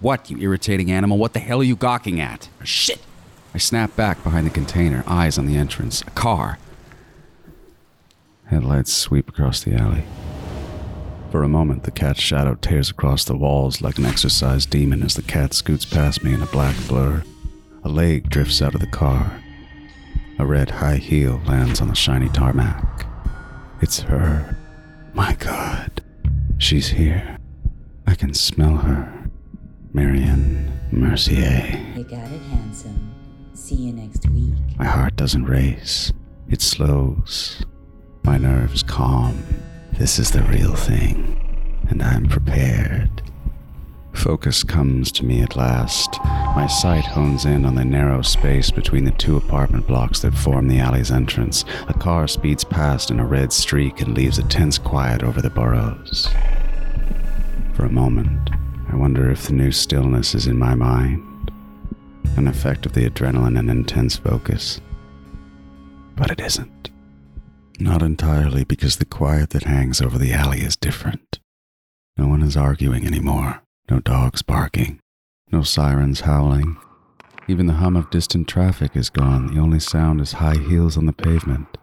What, 0.00 0.30
you 0.30 0.38
irritating 0.38 0.90
animal? 0.90 1.18
What 1.18 1.32
the 1.32 1.40
hell 1.40 1.60
are 1.60 1.64
you 1.64 1.76
gawking 1.76 2.20
at? 2.20 2.48
Oh, 2.60 2.64
shit! 2.64 3.00
I 3.54 3.58
snap 3.58 3.94
back 3.94 4.22
behind 4.24 4.46
the 4.46 4.50
container, 4.50 5.04
eyes 5.06 5.38
on 5.38 5.46
the 5.46 5.56
entrance. 5.56 6.02
A 6.02 6.10
car. 6.10 6.58
Headlights 8.46 8.92
sweep 8.92 9.28
across 9.28 9.62
the 9.62 9.74
alley. 9.74 10.04
For 11.30 11.42
a 11.42 11.48
moment, 11.48 11.82
the 11.82 11.90
cat's 11.90 12.20
shadow 12.20 12.54
tears 12.54 12.90
across 12.90 13.24
the 13.24 13.36
walls 13.36 13.82
like 13.82 13.98
an 13.98 14.06
exorcised 14.06 14.70
demon 14.70 15.02
as 15.02 15.14
the 15.14 15.22
cat 15.22 15.52
scoots 15.52 15.84
past 15.84 16.24
me 16.24 16.32
in 16.32 16.42
a 16.42 16.46
black 16.46 16.74
blur. 16.88 17.22
A 17.84 17.88
leg 17.88 18.30
drifts 18.30 18.62
out 18.62 18.74
of 18.74 18.80
the 18.80 18.86
car. 18.86 19.42
A 20.38 20.46
red 20.46 20.70
high 20.70 20.96
heel 20.96 21.40
lands 21.46 21.80
on 21.80 21.88
the 21.88 21.94
shiny 21.94 22.28
tarmac. 22.30 23.06
It's 23.82 24.00
her. 24.00 24.56
My 25.12 25.34
God. 25.34 26.02
She's 26.56 26.88
here. 26.88 27.36
I 28.06 28.14
can 28.14 28.32
smell 28.32 28.76
her. 28.76 29.30
Marion 29.92 30.72
Mercier. 30.90 31.78
You 31.94 32.04
got 32.04 32.30
it, 32.30 32.40
handsome. 32.50 33.14
See 33.52 33.74
you 33.74 33.92
next 33.92 34.28
week. 34.30 34.54
My 34.78 34.86
heart 34.86 35.16
doesn't 35.16 35.44
race, 35.44 36.12
it 36.48 36.62
slows. 36.62 37.64
My 38.22 38.38
nerves 38.38 38.82
calm. 38.82 39.42
This 39.98 40.20
is 40.20 40.30
the 40.30 40.44
real 40.44 40.76
thing, 40.76 41.36
and 41.90 42.00
I'm 42.00 42.26
prepared. 42.28 43.20
Focus 44.12 44.62
comes 44.62 45.10
to 45.10 45.24
me 45.24 45.42
at 45.42 45.56
last. 45.56 46.20
My 46.22 46.68
sight 46.68 47.04
hones 47.04 47.44
in 47.44 47.64
on 47.64 47.74
the 47.74 47.84
narrow 47.84 48.22
space 48.22 48.70
between 48.70 49.04
the 49.04 49.10
two 49.10 49.36
apartment 49.36 49.88
blocks 49.88 50.20
that 50.20 50.34
form 50.38 50.68
the 50.68 50.78
alley's 50.78 51.10
entrance. 51.10 51.64
A 51.88 51.94
car 51.94 52.28
speeds 52.28 52.62
past 52.62 53.10
in 53.10 53.18
a 53.18 53.26
red 53.26 53.52
streak 53.52 54.00
and 54.00 54.16
leaves 54.16 54.38
a 54.38 54.44
tense 54.44 54.78
quiet 54.78 55.24
over 55.24 55.42
the 55.42 55.50
Burroughs. 55.50 56.28
For 57.74 57.84
a 57.84 57.90
moment, 57.90 58.50
I 58.92 58.94
wonder 58.94 59.28
if 59.32 59.48
the 59.48 59.52
new 59.52 59.72
stillness 59.72 60.32
is 60.32 60.46
in 60.46 60.60
my 60.60 60.76
mind, 60.76 61.50
an 62.36 62.46
effect 62.46 62.86
of 62.86 62.92
the 62.92 63.10
adrenaline 63.10 63.58
and 63.58 63.68
intense 63.68 64.14
focus. 64.14 64.80
But 66.14 66.30
it 66.30 66.38
isn't. 66.38 66.90
Not 67.80 68.02
entirely 68.02 68.64
because 68.64 68.96
the 68.96 69.04
quiet 69.04 69.50
that 69.50 69.62
hangs 69.62 70.00
over 70.00 70.18
the 70.18 70.32
alley 70.32 70.62
is 70.62 70.74
different. 70.76 71.38
No 72.16 72.26
one 72.26 72.42
is 72.42 72.56
arguing 72.56 73.06
anymore, 73.06 73.62
no 73.88 74.00
dogs 74.00 74.42
barking, 74.42 74.98
no 75.52 75.62
sirens 75.62 76.22
howling. 76.22 76.76
Even 77.46 77.66
the 77.66 77.74
hum 77.74 77.94
of 77.94 78.10
distant 78.10 78.48
traffic 78.48 78.96
is 78.96 79.10
gone, 79.10 79.54
the 79.54 79.60
only 79.60 79.78
sound 79.78 80.20
is 80.20 80.32
high 80.32 80.58
heels 80.58 80.96
on 80.96 81.06
the 81.06 81.12
pavement. 81.12 81.78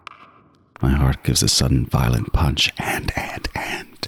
My 0.81 0.91
heart 0.91 1.23
gives 1.23 1.41
a 1.41 1.47
sudden 1.47 1.85
violent 1.85 2.33
punch, 2.33 2.73
and, 2.77 3.13
and, 3.15 3.47
and, 3.55 4.07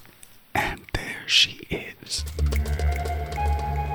and 0.54 0.82
there 0.94 1.24
she 1.26 1.62
is. 1.70 2.26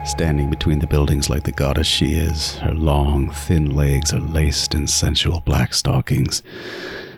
Standing 0.07 0.49
between 0.49 0.79
the 0.79 0.87
buildings 0.87 1.29
like 1.29 1.45
the 1.45 1.53
goddess 1.53 1.87
she 1.87 2.15
is, 2.15 2.57
her 2.57 2.75
long, 2.75 3.31
thin 3.31 3.77
legs 3.77 4.15
are 4.15 4.21
laced 4.21 4.75
in 4.75 4.87
sensual 4.87 5.41
black 5.41 5.75
stockings. 5.75 6.43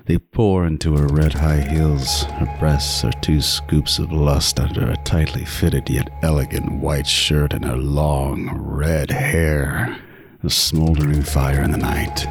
They 0.06 0.18
pour 0.18 0.66
into 0.66 0.98
her 0.98 1.06
red 1.06 1.32
high 1.32 1.62
heels. 1.62 2.24
Her 2.24 2.56
breasts 2.58 3.04
are 3.04 3.12
two 3.22 3.40
scoops 3.40 3.98
of 3.98 4.12
lust 4.12 4.60
under 4.60 4.90
a 4.90 4.98
tightly 4.98 5.46
fitted 5.46 5.88
yet 5.88 6.10
elegant 6.22 6.70
white 6.72 7.06
shirt, 7.06 7.54
and 7.54 7.64
her 7.64 7.78
long 7.78 8.50
red 8.54 9.10
hair, 9.10 9.96
a 10.42 10.50
smoldering 10.50 11.22
fire 11.22 11.62
in 11.62 11.70
the 11.70 11.78
night. 11.78 12.26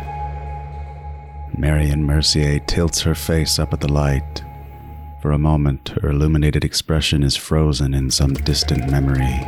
Marion 1.57 2.05
Mercier 2.05 2.59
tilts 2.59 3.01
her 3.01 3.15
face 3.15 3.57
up 3.57 3.73
at 3.73 3.81
the 3.81 3.91
light. 3.91 4.43
For 5.19 5.31
a 5.31 5.39
moment, 5.39 5.93
her 6.01 6.11
illuminated 6.11 6.63
expression 6.63 7.23
is 7.23 7.35
frozen 7.35 7.95
in 7.95 8.11
some 8.11 8.35
distant 8.35 8.91
memory. 8.91 9.39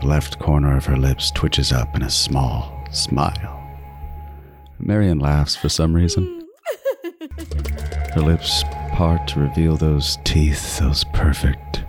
The 0.00 0.06
left 0.06 0.38
corner 0.38 0.74
of 0.74 0.86
her 0.86 0.96
lips 0.96 1.30
twitches 1.30 1.70
up 1.70 1.94
in 1.94 2.02
a 2.02 2.10
small 2.10 2.82
smile. 2.90 3.58
Marion 4.78 5.18
laughs 5.18 5.54
for 5.54 5.68
some 5.68 5.94
reason. 5.94 6.39
Her 8.14 8.22
lips 8.22 8.64
part 8.92 9.28
to 9.28 9.40
reveal 9.40 9.76
those 9.76 10.18
teeth, 10.24 10.78
those 10.78 11.04
perfect, 11.04 11.84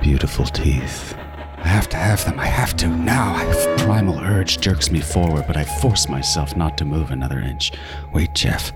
beautiful 0.00 0.46
teeth. 0.46 1.14
I 1.58 1.68
have 1.68 1.88
to 1.90 1.96
have 1.96 2.24
them. 2.24 2.38
I 2.38 2.46
have 2.46 2.76
to 2.78 2.86
now. 2.86 3.36
A 3.36 3.78
primal 3.78 4.20
urge 4.20 4.60
jerks 4.60 4.90
me 4.90 5.00
forward, 5.00 5.44
but 5.46 5.56
I 5.56 5.64
force 5.64 6.08
myself 6.08 6.56
not 6.56 6.78
to 6.78 6.84
move 6.84 7.10
another 7.10 7.40
inch. 7.40 7.72
Wait, 8.14 8.32
Jeff. 8.34 8.72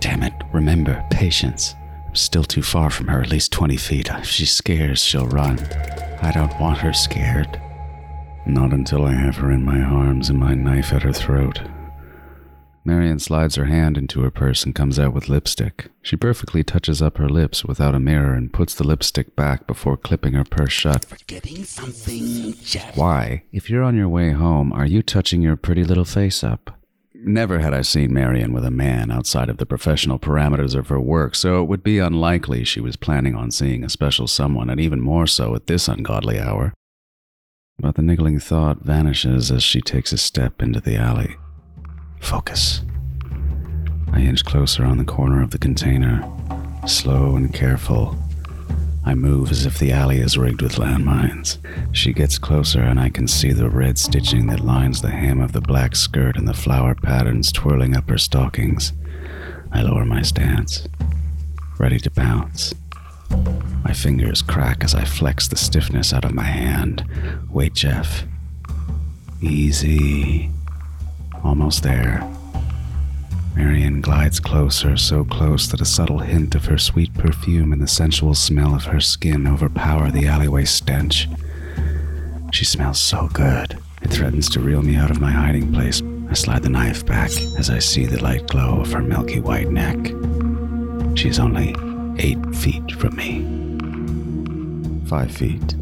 Damn 0.00 0.22
it. 0.22 0.34
Remember, 0.52 1.04
patience. 1.10 1.74
I'm 2.06 2.14
still 2.14 2.44
too 2.44 2.62
far 2.62 2.90
from 2.90 3.08
her, 3.08 3.22
at 3.22 3.30
least 3.30 3.50
20 3.52 3.76
feet. 3.76 4.08
If 4.10 4.26
she 4.26 4.46
scares, 4.46 5.02
she'll 5.02 5.26
run. 5.26 5.58
I 6.22 6.30
don't 6.30 6.58
want 6.60 6.78
her 6.78 6.92
scared. 6.92 7.60
Not 8.46 8.72
until 8.72 9.04
I 9.04 9.14
have 9.14 9.36
her 9.36 9.50
in 9.50 9.64
my 9.64 9.80
arms 9.80 10.30
and 10.30 10.38
my 10.38 10.54
knife 10.54 10.92
at 10.92 11.02
her 11.02 11.12
throat. 11.12 11.62
Marion 12.88 13.18
slides 13.18 13.56
her 13.56 13.66
hand 13.66 13.98
into 13.98 14.22
her 14.22 14.30
purse 14.30 14.64
and 14.64 14.74
comes 14.74 14.98
out 14.98 15.12
with 15.12 15.28
lipstick. 15.28 15.90
She 16.00 16.16
perfectly 16.16 16.64
touches 16.64 17.02
up 17.02 17.18
her 17.18 17.28
lips 17.28 17.62
without 17.62 17.94
a 17.94 18.00
mirror 18.00 18.32
and 18.32 18.50
puts 18.50 18.74
the 18.74 18.82
lipstick 18.82 19.36
back 19.36 19.66
before 19.66 19.98
clipping 19.98 20.32
her 20.32 20.42
purse 20.42 20.72
shut. 20.72 21.04
Getting 21.26 21.64
something, 21.64 22.54
Jeff. 22.64 22.96
Why, 22.96 23.42
if 23.52 23.68
you're 23.68 23.82
on 23.82 23.94
your 23.94 24.08
way 24.08 24.30
home, 24.30 24.72
are 24.72 24.86
you 24.86 25.02
touching 25.02 25.42
your 25.42 25.54
pretty 25.54 25.84
little 25.84 26.06
face 26.06 26.42
up? 26.42 26.78
Never 27.12 27.58
had 27.58 27.74
I 27.74 27.82
seen 27.82 28.14
Marion 28.14 28.54
with 28.54 28.64
a 28.64 28.70
man 28.70 29.10
outside 29.10 29.50
of 29.50 29.58
the 29.58 29.66
professional 29.66 30.18
parameters 30.18 30.74
of 30.74 30.88
her 30.88 30.98
work, 30.98 31.34
so 31.34 31.62
it 31.62 31.68
would 31.68 31.82
be 31.82 31.98
unlikely 31.98 32.64
she 32.64 32.80
was 32.80 32.96
planning 32.96 33.34
on 33.34 33.50
seeing 33.50 33.84
a 33.84 33.90
special 33.90 34.26
someone, 34.26 34.70
and 34.70 34.80
even 34.80 35.02
more 35.02 35.26
so 35.26 35.54
at 35.54 35.66
this 35.66 35.88
ungodly 35.88 36.40
hour. 36.40 36.72
But 37.78 37.96
the 37.96 38.02
niggling 38.02 38.38
thought 38.40 38.80
vanishes 38.80 39.52
as 39.52 39.62
she 39.62 39.82
takes 39.82 40.10
a 40.14 40.16
step 40.16 40.62
into 40.62 40.80
the 40.80 40.96
alley. 40.96 41.36
Focus. 42.20 42.82
I 44.12 44.20
inch 44.20 44.44
closer 44.44 44.84
on 44.84 44.98
the 44.98 45.04
corner 45.04 45.42
of 45.42 45.50
the 45.50 45.58
container, 45.58 46.22
slow 46.86 47.36
and 47.36 47.52
careful. 47.52 48.16
I 49.04 49.14
move 49.14 49.50
as 49.50 49.64
if 49.64 49.78
the 49.78 49.92
alley 49.92 50.18
is 50.18 50.36
rigged 50.36 50.60
with 50.60 50.74
landmines. 50.74 51.58
She 51.92 52.12
gets 52.12 52.38
closer, 52.38 52.82
and 52.82 53.00
I 53.00 53.08
can 53.08 53.26
see 53.26 53.52
the 53.52 53.70
red 53.70 53.98
stitching 53.98 54.48
that 54.48 54.60
lines 54.60 55.00
the 55.00 55.10
hem 55.10 55.40
of 55.40 55.52
the 55.52 55.60
black 55.60 55.96
skirt 55.96 56.36
and 56.36 56.46
the 56.46 56.54
flower 56.54 56.94
patterns 56.94 57.50
twirling 57.50 57.96
up 57.96 58.08
her 58.10 58.18
stockings. 58.18 58.92
I 59.72 59.82
lower 59.82 60.04
my 60.04 60.22
stance, 60.22 60.86
ready 61.78 61.98
to 62.00 62.10
bounce. 62.10 62.74
My 63.84 63.92
fingers 63.94 64.42
crack 64.42 64.84
as 64.84 64.94
I 64.94 65.04
flex 65.04 65.48
the 65.48 65.56
stiffness 65.56 66.12
out 66.12 66.24
of 66.24 66.34
my 66.34 66.42
hand. 66.42 67.04
Wait, 67.50 67.74
Jeff. 67.74 68.24
Easy. 69.40 70.50
Almost 71.44 71.82
there. 71.82 72.28
Marion 73.54 74.00
glides 74.00 74.38
closer, 74.38 74.96
so 74.96 75.24
close 75.24 75.66
that 75.68 75.80
a 75.80 75.84
subtle 75.84 76.20
hint 76.20 76.54
of 76.54 76.66
her 76.66 76.78
sweet 76.78 77.12
perfume 77.14 77.72
and 77.72 77.82
the 77.82 77.88
sensual 77.88 78.34
smell 78.34 78.74
of 78.74 78.84
her 78.84 79.00
skin 79.00 79.46
overpower 79.46 80.10
the 80.10 80.26
alleyway 80.28 80.64
stench. 80.64 81.28
She 82.52 82.64
smells 82.64 83.00
so 83.00 83.28
good. 83.32 83.78
It 84.00 84.10
threatens 84.10 84.48
to 84.50 84.60
reel 84.60 84.82
me 84.82 84.94
out 84.94 85.10
of 85.10 85.20
my 85.20 85.32
hiding 85.32 85.72
place. 85.72 86.02
I 86.30 86.34
slide 86.34 86.62
the 86.62 86.68
knife 86.68 87.04
back 87.04 87.30
as 87.58 87.68
I 87.68 87.80
see 87.80 88.06
the 88.06 88.22
light 88.22 88.46
glow 88.46 88.80
of 88.80 88.92
her 88.92 89.02
milky 89.02 89.40
white 89.40 89.70
neck. 89.70 89.98
She's 91.16 91.40
only 91.40 91.74
eight 92.18 92.54
feet 92.54 92.92
from 92.92 93.16
me. 93.16 93.44
Five 95.08 95.32
feet. 95.32 95.74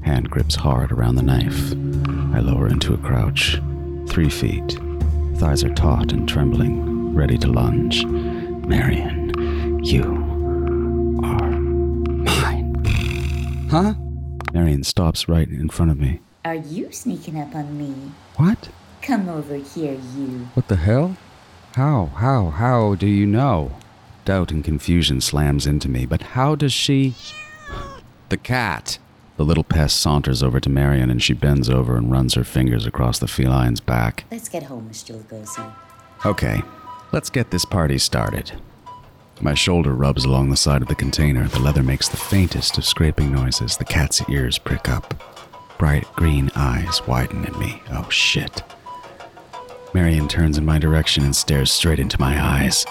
Hand 0.00 0.30
grips 0.30 0.56
hard 0.56 0.90
around 0.90 1.14
the 1.14 1.22
knife. 1.22 1.72
I 2.34 2.40
lower 2.40 2.66
into 2.66 2.92
a 2.92 2.98
crouch. 2.98 3.60
Three 4.12 4.28
feet. 4.28 4.78
Thighs 5.36 5.64
are 5.64 5.72
taut 5.72 6.12
and 6.12 6.28
trembling, 6.28 7.14
ready 7.14 7.38
to 7.38 7.48
lunge. 7.48 8.04
Marion, 8.04 9.82
you 9.82 10.04
are 11.24 11.50
mine. 11.50 12.74
Huh? 13.70 13.94
Marion 14.52 14.84
stops 14.84 15.30
right 15.30 15.48
in 15.48 15.70
front 15.70 15.92
of 15.92 15.98
me. 15.98 16.20
Are 16.44 16.56
you 16.56 16.92
sneaking 16.92 17.40
up 17.40 17.54
on 17.54 17.78
me? 17.78 17.94
What? 18.36 18.68
Come 19.00 19.30
over 19.30 19.56
here, 19.56 19.94
you. 19.94 20.46
What 20.52 20.68
the 20.68 20.76
hell? 20.76 21.16
How, 21.74 22.10
how, 22.14 22.50
how 22.50 22.96
do 22.96 23.06
you 23.06 23.24
know? 23.24 23.72
Doubt 24.26 24.50
and 24.50 24.62
confusion 24.62 25.22
slams 25.22 25.66
into 25.66 25.88
me, 25.88 26.04
but 26.04 26.20
how 26.20 26.54
does 26.54 26.74
she. 26.74 27.14
The 28.28 28.36
cat! 28.36 28.98
The 29.36 29.44
little 29.44 29.64
pest 29.64 30.00
saunters 30.00 30.42
over 30.42 30.60
to 30.60 30.68
Marion 30.68 31.10
and 31.10 31.22
she 31.22 31.32
bends 31.32 31.70
over 31.70 31.96
and 31.96 32.10
runs 32.10 32.34
her 32.34 32.44
fingers 32.44 32.86
across 32.86 33.18
the 33.18 33.26
feline's 33.26 33.80
back. 33.80 34.24
Let's 34.30 34.48
get 34.48 34.64
home, 34.64 34.88
Mr. 34.90 35.16
Lugosi. 35.16 35.72
Okay, 36.24 36.62
let's 37.12 37.30
get 37.30 37.50
this 37.50 37.64
party 37.64 37.98
started. 37.98 38.52
My 39.40 39.54
shoulder 39.54 39.92
rubs 39.92 40.24
along 40.24 40.50
the 40.50 40.56
side 40.56 40.82
of 40.82 40.88
the 40.88 40.94
container. 40.94 41.48
The 41.48 41.58
leather 41.58 41.82
makes 41.82 42.08
the 42.08 42.16
faintest 42.16 42.78
of 42.78 42.84
scraping 42.84 43.32
noises. 43.32 43.76
The 43.76 43.84
cat's 43.84 44.22
ears 44.28 44.58
prick 44.58 44.88
up. 44.88 45.20
Bright 45.78 46.04
green 46.14 46.50
eyes 46.54 47.04
widen 47.08 47.44
at 47.44 47.58
me. 47.58 47.82
Oh 47.90 48.08
shit. 48.08 48.62
Marion 49.94 50.28
turns 50.28 50.58
in 50.58 50.64
my 50.64 50.78
direction 50.78 51.24
and 51.24 51.34
stares 51.34 51.72
straight 51.72 51.98
into 51.98 52.20
my 52.20 52.40
eyes. 52.40 52.86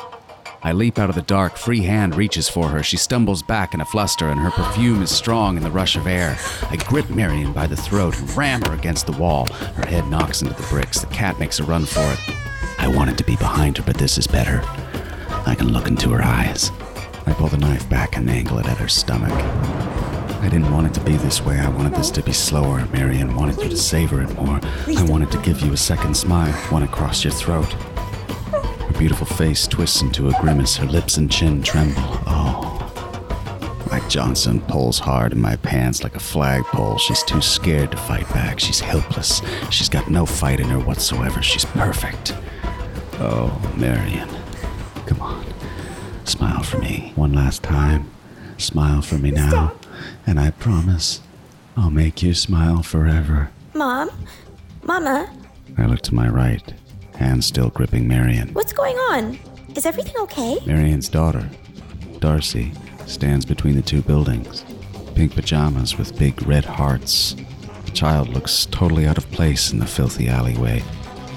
I 0.63 0.73
leap 0.73 0.99
out 0.99 1.09
of 1.09 1.15
the 1.15 1.23
dark, 1.23 1.57
free 1.57 1.81
hand 1.81 2.15
reaches 2.15 2.47
for 2.47 2.67
her. 2.67 2.83
She 2.83 2.95
stumbles 2.95 3.41
back 3.41 3.73
in 3.73 3.81
a 3.81 3.85
fluster, 3.85 4.29
and 4.29 4.39
her 4.39 4.51
perfume 4.51 5.01
is 5.01 5.09
strong 5.09 5.57
in 5.57 5.63
the 5.63 5.71
rush 5.71 5.95
of 5.95 6.05
air. 6.05 6.37
I 6.69 6.75
grip 6.75 7.09
Marion 7.09 7.51
by 7.51 7.65
the 7.65 7.75
throat 7.75 8.17
and 8.19 8.29
ram 8.37 8.61
her 8.61 8.73
against 8.73 9.07
the 9.07 9.11
wall. 9.13 9.47
Her 9.47 9.87
head 9.87 10.07
knocks 10.07 10.43
into 10.43 10.53
the 10.53 10.67
bricks. 10.67 11.01
The 11.01 11.07
cat 11.07 11.39
makes 11.39 11.59
a 11.59 11.63
run 11.63 11.85
for 11.85 12.01
it. 12.01 12.19
I 12.77 12.87
wanted 12.87 13.17
to 13.17 13.23
be 13.23 13.35
behind 13.37 13.77
her, 13.77 13.83
but 13.83 13.97
this 13.97 14.19
is 14.19 14.27
better. 14.27 14.61
I 15.47 15.55
can 15.55 15.73
look 15.73 15.87
into 15.87 16.09
her 16.11 16.21
eyes. 16.21 16.69
I 17.25 17.33
pull 17.33 17.47
the 17.47 17.57
knife 17.57 17.89
back 17.89 18.15
and 18.15 18.29
angle 18.29 18.59
it 18.59 18.67
at 18.67 18.77
her 18.77 18.87
stomach. 18.87 19.31
I 20.41 20.47
didn't 20.47 20.71
want 20.71 20.85
it 20.87 20.93
to 20.93 21.01
be 21.01 21.17
this 21.17 21.43
way. 21.43 21.59
I 21.59 21.69
wanted 21.69 21.95
this 21.95 22.11
to 22.11 22.21
be 22.21 22.33
slower. 22.33 22.85
Marion 22.93 23.35
wanted 23.35 23.57
you 23.63 23.69
to 23.69 23.77
savor 23.77 24.21
it 24.21 24.35
more. 24.35 24.59
I 24.95 25.03
wanted 25.09 25.31
to 25.31 25.41
give 25.41 25.61
you 25.61 25.73
a 25.73 25.77
second 25.77 26.15
smile, 26.15 26.53
one 26.71 26.83
across 26.83 27.23
your 27.23 27.33
throat. 27.33 27.75
Her 29.01 29.07
beautiful 29.07 29.35
face 29.35 29.65
twists 29.65 30.03
into 30.03 30.29
a 30.29 30.31
grimace. 30.39 30.77
Her 30.77 30.85
lips 30.85 31.17
and 31.17 31.31
chin 31.31 31.63
tremble. 31.63 32.03
Oh. 32.27 32.77
Mike 33.89 34.07
Johnson 34.07 34.61
pulls 34.61 34.99
hard 34.99 35.31
in 35.31 35.41
my 35.41 35.55
pants 35.55 36.03
like 36.03 36.15
a 36.15 36.19
flagpole. 36.19 36.99
She's 36.99 37.23
too 37.23 37.41
scared 37.41 37.89
to 37.89 37.97
fight 37.97 38.29
back. 38.29 38.59
She's 38.59 38.79
helpless. 38.79 39.41
She's 39.71 39.89
got 39.89 40.11
no 40.11 40.27
fight 40.27 40.59
in 40.59 40.69
her 40.69 40.77
whatsoever. 40.77 41.41
She's 41.41 41.65
perfect. 41.65 42.35
Oh, 43.13 43.59
Marion. 43.75 44.29
Come 45.07 45.19
on. 45.19 45.45
Smile 46.25 46.61
for 46.61 46.77
me 46.77 47.11
one 47.15 47.33
last 47.33 47.63
time. 47.63 48.07
Smile 48.59 49.01
for 49.01 49.17
me 49.17 49.31
now. 49.31 49.73
And 50.27 50.39
I 50.39 50.51
promise 50.51 51.21
I'll 51.75 51.89
make 51.89 52.21
you 52.21 52.35
smile 52.35 52.83
forever. 52.83 53.49
Mom? 53.73 54.11
Mama? 54.83 55.27
I 55.75 55.87
look 55.87 56.01
to 56.01 56.13
my 56.13 56.29
right, 56.29 56.75
hand 57.21 57.43
still 57.43 57.69
gripping 57.69 58.07
Marion. 58.07 58.49
What's 58.53 58.73
going 58.73 58.95
on? 58.97 59.37
Is 59.75 59.85
everything 59.85 60.15
okay? 60.21 60.57
Marion's 60.65 61.07
daughter, 61.07 61.47
Darcy, 62.19 62.71
stands 63.05 63.45
between 63.45 63.75
the 63.75 63.81
two 63.81 64.01
buildings. 64.01 64.65
Pink 65.15 65.35
pajamas 65.35 65.97
with 65.97 66.17
big 66.17 66.41
red 66.47 66.65
hearts. 66.65 67.35
The 67.85 67.91
child 67.91 68.29
looks 68.29 68.65
totally 68.65 69.05
out 69.05 69.17
of 69.17 69.29
place 69.31 69.71
in 69.71 69.79
the 69.79 69.85
filthy 69.85 70.27
alleyway. 70.29 70.83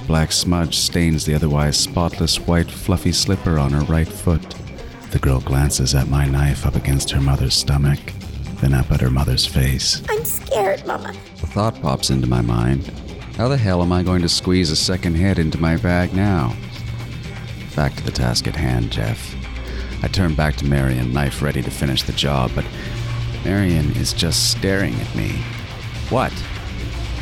Black 0.07 0.33
smudge 0.33 0.77
stains 0.77 1.25
the 1.25 1.35
otherwise 1.35 1.77
spotless 1.79 2.39
white 2.41 2.71
fluffy 2.71 3.13
slipper 3.13 3.59
on 3.59 3.73
her 3.73 3.85
right 3.85 4.09
foot. 4.09 4.55
The 5.11 5.19
girl 5.19 5.41
glances 5.41 5.95
at 5.95 6.09
my 6.09 6.27
knife 6.27 6.67
up 6.67 6.77
against 6.77 7.11
her 7.11 7.21
mother's 7.21 7.55
stomach, 7.55 8.01
then 8.61 8.75
up 8.75 8.91
at 8.91 9.01
her 9.01 9.11
mother's 9.11 9.47
face. 9.47 10.03
I'm 10.09 10.25
scared, 10.25 10.87
Mama. 10.87 11.15
The 11.41 11.47
thought 11.47 11.81
pops 11.83 12.11
into 12.11 12.27
my 12.27 12.41
mind 12.41 12.91
how 13.37 13.49
the 13.49 13.57
hell 13.57 13.83
am 13.83 13.93
I 13.93 14.05
going 14.05 14.23
to 14.23 14.29
squeeze 14.29 14.71
a 14.71 14.77
second 14.77 15.17
head 15.17 15.41
into 15.41 15.61
my 15.61 15.77
bag 15.77 16.15
now? 16.15 16.55
Back 17.75 17.97
to 17.97 18.05
the 18.05 18.13
task 18.13 18.47
at 18.47 18.55
hand, 18.55 18.93
Jeff. 18.93 19.35
I 20.05 20.09
turn 20.09 20.35
back 20.35 20.55
to 20.57 20.67
Marion, 20.67 21.13
knife 21.13 21.43
ready 21.43 21.61
to 21.61 21.71
finish 21.71 22.05
the 22.05 22.13
job, 22.13 22.53
but 22.55 22.65
Marion 23.45 23.91
is 23.97 24.13
just 24.13 24.53
staring 24.53 24.95
at 24.95 25.15
me. 25.17 25.31
What? 26.11 26.33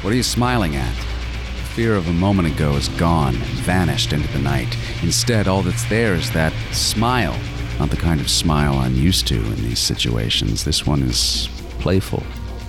What 0.03 0.12
are 0.12 0.16
you 0.16 0.22
smiling 0.22 0.77
at? 0.77 0.94
The 0.94 1.75
fear 1.75 1.94
of 1.94 2.07
a 2.07 2.12
moment 2.12 2.53
ago 2.55 2.72
is 2.72 2.88
gone, 2.90 3.35
vanished 3.64 4.12
into 4.12 4.31
the 4.35 4.38
night. 4.40 4.77
Instead, 5.03 5.48
all 5.48 5.62
that's 5.62 5.85
there 5.87 6.12
is 6.12 6.31
that 6.33 6.53
smile. 6.72 7.38
Not 7.79 7.88
the 7.88 7.96
kind 7.96 8.20
of 8.20 8.29
smile 8.29 8.75
I'm 8.75 8.94
used 8.96 9.27
to 9.29 9.37
in 9.37 9.57
these 9.57 9.79
situations. 9.79 10.62
This 10.62 10.87
one 10.87 11.03
is 11.03 11.48
playful. 11.79 12.20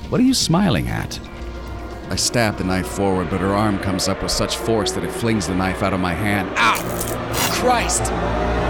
What 0.08 0.22
are 0.22 0.24
you 0.24 0.34
smiling 0.34 0.88
at? 0.88 1.20
I 2.10 2.16
stab 2.16 2.58
the 2.58 2.64
knife 2.64 2.88
forward, 2.88 3.30
but 3.30 3.42
her 3.42 3.54
arm 3.54 3.80
comes 3.80 4.08
up 4.08 4.22
with 4.22 4.32
such 4.32 4.58
force 4.58 4.92
that 4.92 5.04
it 5.04 5.12
flings 5.12 5.48
the 5.48 5.56
knife 5.56 5.82
out 5.84 5.94
of 5.94 6.00
my 6.00 6.14
hand. 6.14 6.50
Ow! 6.58 7.34
Christ! 7.52 8.04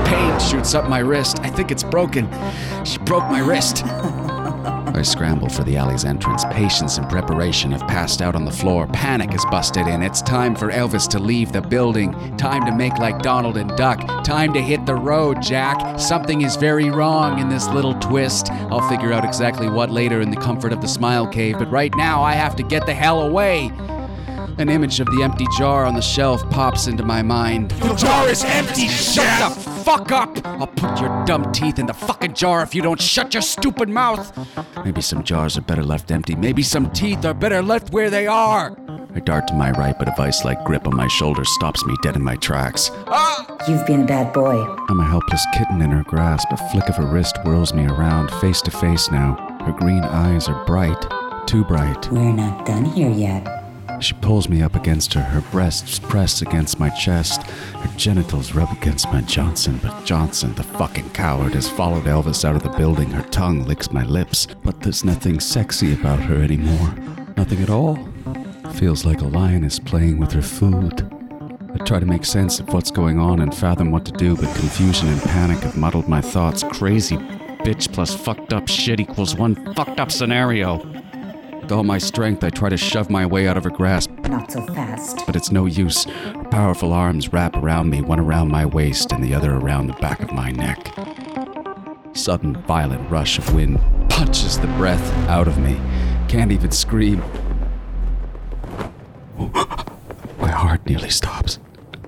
Pain 0.07 0.39
shoots 0.39 0.73
up 0.73 0.89
my 0.89 0.99
wrist. 0.99 1.39
I 1.41 1.49
think 1.49 1.71
it's 1.71 1.83
broken. 1.83 2.29
She 2.85 2.97
broke 2.99 3.23
my 3.29 3.39
wrist. 3.39 3.83
I 4.95 5.01
scramble 5.01 5.49
for 5.49 5.63
the 5.63 5.75
alley's 5.75 6.05
entrance. 6.05 6.45
Patience 6.51 6.99
and 6.99 7.09
preparation 7.09 7.71
have 7.71 7.81
passed 7.87 8.21
out 8.21 8.35
on 8.35 8.45
the 8.45 8.51
floor. 8.51 8.85
Panic 8.87 9.31
has 9.31 9.43
busted 9.45 9.87
in. 9.87 10.03
It's 10.03 10.21
time 10.21 10.55
for 10.55 10.71
Elvis 10.71 11.09
to 11.09 11.19
leave 11.19 11.51
the 11.51 11.61
building. 11.61 12.13
Time 12.37 12.63
to 12.65 12.75
make 12.75 12.97
like 12.99 13.23
Donald 13.23 13.57
and 13.57 13.75
Duck. 13.75 14.23
Time 14.23 14.53
to 14.53 14.61
hit 14.61 14.85
the 14.85 14.95
road, 14.95 15.41
Jack. 15.41 15.99
Something 15.99 16.41
is 16.41 16.57
very 16.57 16.91
wrong 16.91 17.39
in 17.39 17.49
this 17.49 17.67
little 17.69 17.95
twist. 17.95 18.51
I'll 18.51 18.87
figure 18.87 19.11
out 19.11 19.25
exactly 19.25 19.67
what 19.67 19.89
later 19.89 20.21
in 20.21 20.29
the 20.29 20.37
comfort 20.37 20.71
of 20.71 20.81
the 20.81 20.87
smile 20.87 21.27
cave, 21.27 21.57
but 21.57 21.71
right 21.71 21.93
now 21.95 22.21
I 22.21 22.33
have 22.33 22.55
to 22.57 22.63
get 22.63 22.85
the 22.85 22.93
hell 22.93 23.23
away. 23.23 23.71
An 24.57 24.69
image 24.69 24.99
of 24.99 25.07
the 25.07 25.23
empty 25.23 25.45
jar 25.57 25.85
on 25.85 25.95
the 25.95 26.01
shelf 26.01 26.47
pops 26.51 26.87
into 26.87 27.03
my 27.03 27.21
mind. 27.21 27.71
The 27.71 27.95
jar 27.95 28.29
is 28.29 28.43
empty, 28.43 28.87
Shut 28.87 29.25
Jeff! 29.25 29.55
the 29.55 29.71
fuck 29.83 30.11
up! 30.11 30.45
I'll 30.45 30.67
put 30.67 31.01
your 31.01 31.25
dumb 31.25 31.51
teeth 31.51 31.79
in 31.79 31.87
the 31.87 31.93
fucking 31.93 32.35
jar 32.35 32.61
if 32.61 32.75
you 32.75 32.81
don't 32.81 33.01
shut 33.01 33.33
your 33.33 33.41
stupid 33.41 33.89
mouth! 33.89 34.31
Maybe 34.85 35.01
some 35.01 35.23
jars 35.23 35.57
are 35.57 35.61
better 35.61 35.83
left 35.83 36.11
empty. 36.11 36.35
Maybe 36.35 36.61
some 36.61 36.91
teeth 36.91 37.25
are 37.25 37.33
better 37.33 37.63
left 37.63 37.91
where 37.91 38.11
they 38.11 38.27
are! 38.27 38.77
I 39.15 39.19
dart 39.19 39.47
to 39.47 39.53
my 39.53 39.71
right, 39.71 39.97
but 39.97 40.07
a 40.07 40.13
vice 40.15 40.43
like 40.45 40.63
grip 40.63 40.87
on 40.87 40.95
my 40.95 41.07
shoulder 41.07 41.45
stops 41.45 41.83
me 41.85 41.95
dead 42.03 42.15
in 42.15 42.23
my 42.23 42.35
tracks. 42.35 42.91
Ah! 43.07 43.45
You've 43.67 43.85
been 43.87 44.03
a 44.03 44.05
bad 44.05 44.33
boy. 44.33 44.55
I'm 44.89 44.99
a 44.99 45.05
helpless 45.05 45.45
kitten 45.53 45.81
in 45.81 45.89
her 45.91 46.03
grasp. 46.03 46.47
A 46.51 46.57
flick 46.69 46.89
of 46.89 46.95
her 46.97 47.05
wrist 47.05 47.37
whirls 47.43 47.73
me 47.73 47.85
around, 47.87 48.29
face 48.41 48.61
to 48.61 48.71
face 48.71 49.09
now. 49.09 49.35
Her 49.65 49.71
green 49.71 50.03
eyes 50.03 50.47
are 50.47 50.65
bright, 50.65 51.07
too 51.47 51.63
bright. 51.63 52.11
We're 52.11 52.33
not 52.33 52.65
done 52.65 52.85
here 52.85 53.09
yet. 53.11 53.62
She 54.03 54.13
pulls 54.15 54.49
me 54.49 54.61
up 54.61 54.75
against 54.75 55.13
her, 55.13 55.21
her 55.21 55.39
breasts 55.49 55.97
press 55.97 56.41
against 56.41 56.77
my 56.77 56.89
chest, 56.89 57.43
her 57.43 57.97
genitals 57.97 58.53
rub 58.53 58.69
against 58.73 59.07
my 59.07 59.21
Johnson. 59.21 59.79
But 59.81 60.03
Johnson, 60.03 60.53
the 60.55 60.63
fucking 60.63 61.11
coward, 61.11 61.53
has 61.53 61.69
followed 61.69 62.03
Elvis 62.03 62.43
out 62.43 62.57
of 62.57 62.63
the 62.63 62.77
building. 62.77 63.09
Her 63.11 63.25
tongue 63.29 63.63
licks 63.63 63.93
my 63.93 64.03
lips, 64.03 64.45
but 64.61 64.81
there's 64.81 65.05
nothing 65.05 65.39
sexy 65.39 65.93
about 65.93 66.19
her 66.19 66.43
anymore. 66.43 66.93
Nothing 67.37 67.61
at 67.63 67.69
all. 67.69 67.97
Feels 68.73 69.05
like 69.05 69.21
a 69.21 69.25
lioness 69.25 69.79
playing 69.79 70.19
with 70.19 70.33
her 70.33 70.41
food. 70.41 71.09
I 71.73 71.77
try 71.85 72.01
to 72.01 72.05
make 72.05 72.25
sense 72.25 72.59
of 72.59 72.73
what's 72.73 72.91
going 72.91 73.19
on 73.19 73.39
and 73.39 73.55
fathom 73.55 73.89
what 73.89 74.03
to 74.03 74.11
do, 74.11 74.35
but 74.35 74.53
confusion 74.57 75.07
and 75.07 75.21
panic 75.21 75.59
have 75.59 75.77
muddled 75.77 76.09
my 76.09 76.19
thoughts. 76.19 76.61
Crazy 76.61 77.15
bitch 77.63 77.93
plus 77.93 78.13
fucked 78.13 78.51
up 78.51 78.67
shit 78.67 78.99
equals 78.99 79.37
one 79.37 79.55
fucked 79.75 80.01
up 80.01 80.11
scenario. 80.11 80.79
With 81.63 81.71
all 81.71 81.83
my 81.85 81.97
strength, 81.97 82.43
I 82.43 82.49
try 82.49 82.67
to 82.67 82.75
shove 82.75 83.09
my 83.09 83.25
way 83.25 83.47
out 83.47 83.55
of 83.55 83.63
her 83.63 83.69
grasp, 83.69 84.11
Not 84.27 84.51
so 84.51 84.65
fast. 84.67 85.25
but 85.25 85.33
it's 85.37 85.49
no 85.49 85.65
use. 85.65 86.03
Her 86.03 86.43
powerful 86.51 86.91
arms 86.91 87.31
wrap 87.31 87.55
around 87.55 87.89
me, 87.89 88.01
one 88.01 88.19
around 88.19 88.49
my 88.49 88.65
waist 88.65 89.13
and 89.13 89.23
the 89.23 89.33
other 89.33 89.53
around 89.55 89.87
the 89.87 89.93
back 89.93 90.21
of 90.21 90.33
my 90.33 90.51
neck. 90.51 90.93
Sudden, 92.11 92.57
violent 92.63 93.09
rush 93.09 93.37
of 93.37 93.53
wind 93.55 93.79
punches 94.09 94.59
the 94.59 94.67
breath 94.75 95.09
out 95.29 95.47
of 95.47 95.57
me. 95.57 95.79
Can't 96.27 96.51
even 96.51 96.71
scream. 96.71 97.23
My 99.37 100.51
heart 100.51 100.85
nearly 100.85 101.09
stops. 101.09 101.59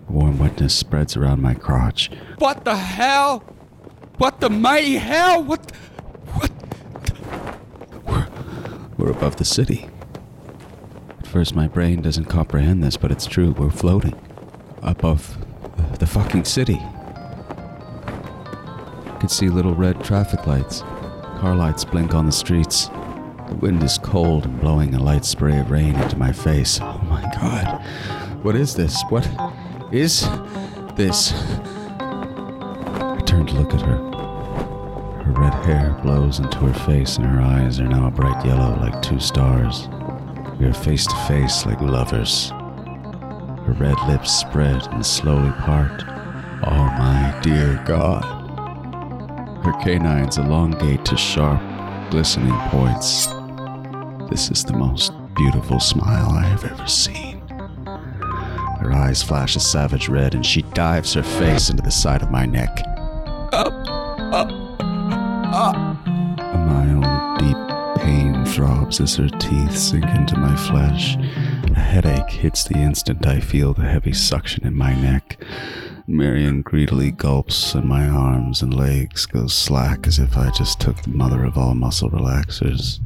Warm 0.09 0.37
wetness 0.37 0.75
spreads 0.75 1.15
around 1.15 1.41
my 1.41 1.53
crotch. 1.53 2.11
What 2.39 2.65
the 2.65 2.75
hell? 2.75 3.39
What 4.17 4.41
the 4.41 4.49
mighty 4.49 4.97
hell? 4.97 5.41
What? 5.43 5.71
What? 6.33 6.51
We're 9.05 9.11
above 9.11 9.35
the 9.35 9.45
city. 9.45 9.87
At 11.19 11.27
first, 11.27 11.53
my 11.53 11.67
brain 11.67 12.01
doesn't 12.01 12.25
comprehend 12.25 12.83
this, 12.83 12.97
but 12.97 13.11
it's 13.11 13.27
true. 13.27 13.51
We're 13.51 13.69
floating 13.69 14.19
above 14.81 15.37
the, 15.99 16.07
fucking 16.07 16.45
city. 16.45 16.79
I 19.05 19.17
could 19.21 19.29
see 19.29 19.47
little 19.49 19.75
red 19.75 20.03
traffic 20.03 20.47
lights. 20.47 20.81
Car 20.81 21.55
lights 21.55 21.85
blink 21.85 22.15
on 22.15 22.25
the 22.25 22.31
streets. 22.31 22.87
The 23.47 23.57
wind 23.61 23.83
is 23.83 23.99
cold 23.99 24.45
and 24.45 24.59
blowing 24.59 24.95
a 24.95 24.99
light 24.99 25.23
spray 25.23 25.59
of 25.59 25.69
rain 25.69 25.95
into 25.95 26.17
my 26.17 26.31
face. 26.31 26.79
Oh 26.81 26.97
my 27.07 27.21
god. 27.39 27.85
What 28.43 28.55
is 28.55 28.73
this? 28.73 29.03
What 29.09 29.29
is 29.91 30.27
this? 30.95 31.31
I 31.99 33.21
turn 33.27 33.45
to 33.45 33.53
look 33.53 33.75
at 33.75 33.81
her. 33.81 34.14
Her 35.25 35.31
red 35.31 35.53
hair 35.65 35.99
blows 36.03 36.37
into 36.37 36.59
her 36.59 36.85
face, 36.85 37.17
and 37.17 37.25
her 37.25 37.41
eyes 37.41 37.79
are 37.79 37.87
now 37.87 38.07
a 38.07 38.11
bright 38.11 38.45
yellow 38.45 38.77
like 38.79 39.01
two 39.01 39.19
stars. 39.19 39.89
We 40.59 40.67
are 40.67 40.73
face 40.73 41.07
to 41.07 41.15
face 41.27 41.65
like 41.65 41.81
lovers. 41.81 42.51
Her 42.51 43.75
red 43.79 43.97
lips 44.07 44.31
spread 44.31 44.85
and 44.91 45.03
slowly 45.03 45.51
part. 45.53 46.03
Oh 46.63 46.85
my 46.99 47.39
dear 47.41 47.83
God. 47.87 48.23
Her 49.65 49.73
canines 49.83 50.37
elongate 50.37 51.03
to 51.05 51.17
sharp, 51.17 51.59
glistening 52.11 52.55
points. 52.69 53.25
This 54.29 54.51
is 54.51 54.63
the 54.63 54.77
most 54.77 55.11
beautiful 55.35 55.79
smile 55.79 56.29
I 56.29 56.43
have 56.43 56.65
ever 56.65 56.87
seen. 56.87 57.39
Her 58.79 58.91
eyes 58.93 59.23
flash 59.23 59.55
a 59.55 59.59
savage 59.59 60.07
red, 60.07 60.35
and 60.35 60.45
she 60.45 60.61
dives 60.61 61.13
her 61.15 61.23
face 61.23 61.71
into 61.71 61.81
the 61.81 61.89
side 61.89 62.21
of 62.21 62.29
my 62.29 62.45
neck. 62.45 62.94
A 65.55 66.57
mild, 66.67 67.39
deep 67.39 68.03
pain 68.03 68.43
throbs 68.43 68.99
as 68.99 69.15
her 69.15 69.29
teeth 69.29 69.77
sink 69.77 70.03
into 70.03 70.37
my 70.37 70.53
flesh. 70.53 71.15
A 71.15 71.79
headache 71.79 72.29
hits 72.29 72.65
the 72.65 72.75
instant 72.75 73.25
I 73.25 73.39
feel 73.39 73.73
the 73.73 73.83
heavy 73.83 74.11
suction 74.11 74.67
in 74.67 74.75
my 74.75 74.93
neck. 75.01 75.41
Marion 76.07 76.61
greedily 76.61 77.11
gulps, 77.11 77.73
and 77.73 77.85
my 77.85 78.05
arms 78.05 78.61
and 78.61 78.73
legs 78.73 79.25
go 79.25 79.47
slack 79.47 80.07
as 80.07 80.19
if 80.19 80.35
I 80.35 80.49
just 80.51 80.81
took 80.81 81.01
the 81.01 81.11
mother 81.11 81.45
of 81.45 81.57
all 81.57 81.73
muscle 81.73 82.11
relaxers. 82.11 82.99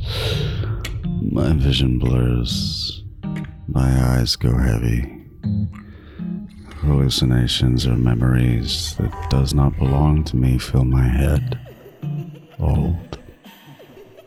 My 1.32 1.54
vision 1.54 2.00
blurs. 2.00 3.04
My 3.68 4.18
eyes 4.18 4.36
go 4.36 4.58
heavy. 4.58 5.24
Hallucinations 6.78 7.86
or 7.86 7.96
memories 7.96 8.96
that 8.96 9.30
does 9.30 9.54
not 9.54 9.78
belong 9.78 10.24
to 10.24 10.36
me 10.36 10.58
fill 10.58 10.86
my 10.86 11.08
head. 11.08 11.69
Old. 12.60 13.18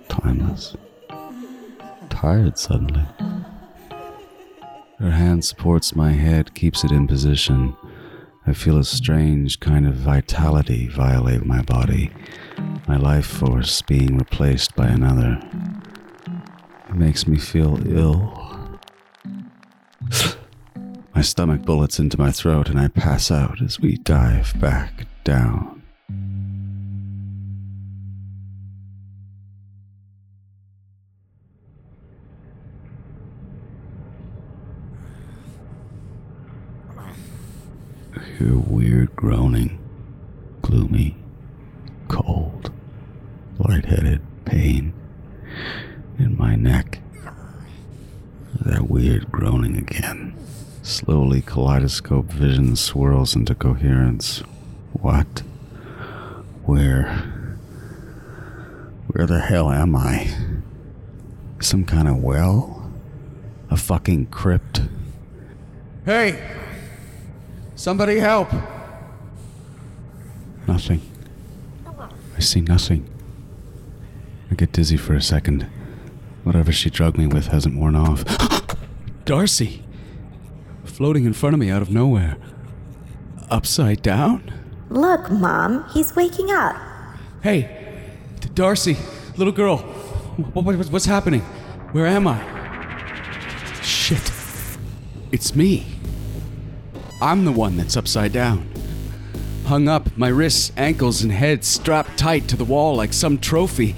Timeless. 0.08 0.76
Tired 2.08 2.58
suddenly. 2.58 3.04
Her 4.98 5.10
hand 5.10 5.44
supports 5.44 5.96
my 5.96 6.12
head, 6.12 6.54
keeps 6.54 6.84
it 6.84 6.92
in 6.92 7.06
position. 7.06 7.76
I 8.46 8.52
feel 8.52 8.78
a 8.78 8.84
strange 8.84 9.60
kind 9.60 9.86
of 9.86 9.94
vitality 9.94 10.88
violate 10.88 11.44
my 11.44 11.62
body, 11.62 12.10
my 12.88 12.96
life 12.96 13.26
force 13.26 13.82
being 13.82 14.16
replaced 14.16 14.74
by 14.74 14.86
another. 14.86 15.40
It 16.88 16.94
makes 16.94 17.26
me 17.26 17.38
feel 17.38 17.80
ill. 17.86 18.78
My 21.14 21.22
stomach 21.22 21.62
bullets 21.62 21.98
into 21.98 22.18
my 22.18 22.30
throat 22.32 22.68
and 22.68 22.80
I 22.80 22.88
pass 22.88 23.30
out 23.30 23.60
as 23.60 23.78
we 23.78 23.96
dive 23.96 24.58
back 24.60 25.06
down. 25.24 25.81
Weird 38.42 39.14
groaning, 39.14 39.78
gloomy, 40.62 41.14
cold, 42.08 42.72
lightheaded 43.58 44.20
pain 44.44 44.92
in 46.18 46.36
my 46.36 46.56
neck. 46.56 46.98
That 48.60 48.90
weird 48.90 49.30
groaning 49.30 49.76
again. 49.76 50.34
Slowly, 50.82 51.40
kaleidoscope 51.40 52.26
vision 52.26 52.74
swirls 52.74 53.36
into 53.36 53.54
coherence. 53.54 54.40
What? 54.92 55.44
Where? 56.64 57.06
Where 59.06 59.26
the 59.28 59.38
hell 59.38 59.70
am 59.70 59.94
I? 59.94 60.34
Some 61.60 61.84
kind 61.84 62.08
of 62.08 62.16
well? 62.16 62.90
A 63.70 63.76
fucking 63.76 64.26
crypt? 64.26 64.82
Hey! 66.04 66.58
Somebody 67.82 68.20
help! 68.20 68.48
Nothing. 70.68 71.00
I 72.36 72.38
see 72.38 72.60
nothing. 72.60 73.10
I 74.52 74.54
get 74.54 74.70
dizzy 74.70 74.96
for 74.96 75.14
a 75.14 75.20
second. 75.20 75.66
Whatever 76.44 76.70
she 76.70 76.90
drugged 76.90 77.18
me 77.18 77.26
with 77.26 77.48
hasn't 77.48 77.76
worn 77.76 77.96
off. 77.96 78.22
Darcy! 79.24 79.82
Floating 80.84 81.24
in 81.24 81.32
front 81.32 81.54
of 81.54 81.58
me 81.58 81.70
out 81.70 81.82
of 81.82 81.90
nowhere. 81.90 82.36
Upside 83.50 84.00
down? 84.00 84.52
Look, 84.88 85.28
Mom, 85.28 85.84
he's 85.92 86.14
waking 86.14 86.52
up. 86.52 86.76
Hey! 87.42 88.06
Darcy! 88.54 88.96
Little 89.36 89.52
girl! 89.52 89.78
What, 89.78 90.64
what, 90.64 90.76
what's 90.86 91.06
happening? 91.06 91.40
Where 91.90 92.06
am 92.06 92.28
I? 92.28 92.38
Shit. 93.82 94.30
It's 95.32 95.56
me. 95.56 95.91
I'm 97.22 97.44
the 97.44 97.52
one 97.52 97.76
that's 97.76 97.96
upside 97.96 98.32
down. 98.32 98.68
Hung 99.66 99.86
up, 99.86 100.18
my 100.18 100.26
wrists, 100.26 100.72
ankles, 100.76 101.22
and 101.22 101.30
head 101.30 101.64
strapped 101.64 102.18
tight 102.18 102.48
to 102.48 102.56
the 102.56 102.64
wall 102.64 102.96
like 102.96 103.12
some 103.12 103.38
trophy. 103.38 103.94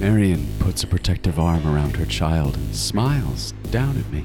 Marion 0.00 0.48
puts 0.58 0.82
a 0.82 0.86
protective 0.86 1.38
arm 1.38 1.66
around 1.66 1.94
her 1.96 2.06
child 2.06 2.56
and 2.56 2.74
smiles 2.74 3.52
down 3.70 3.98
at 3.98 4.10
me. 4.10 4.24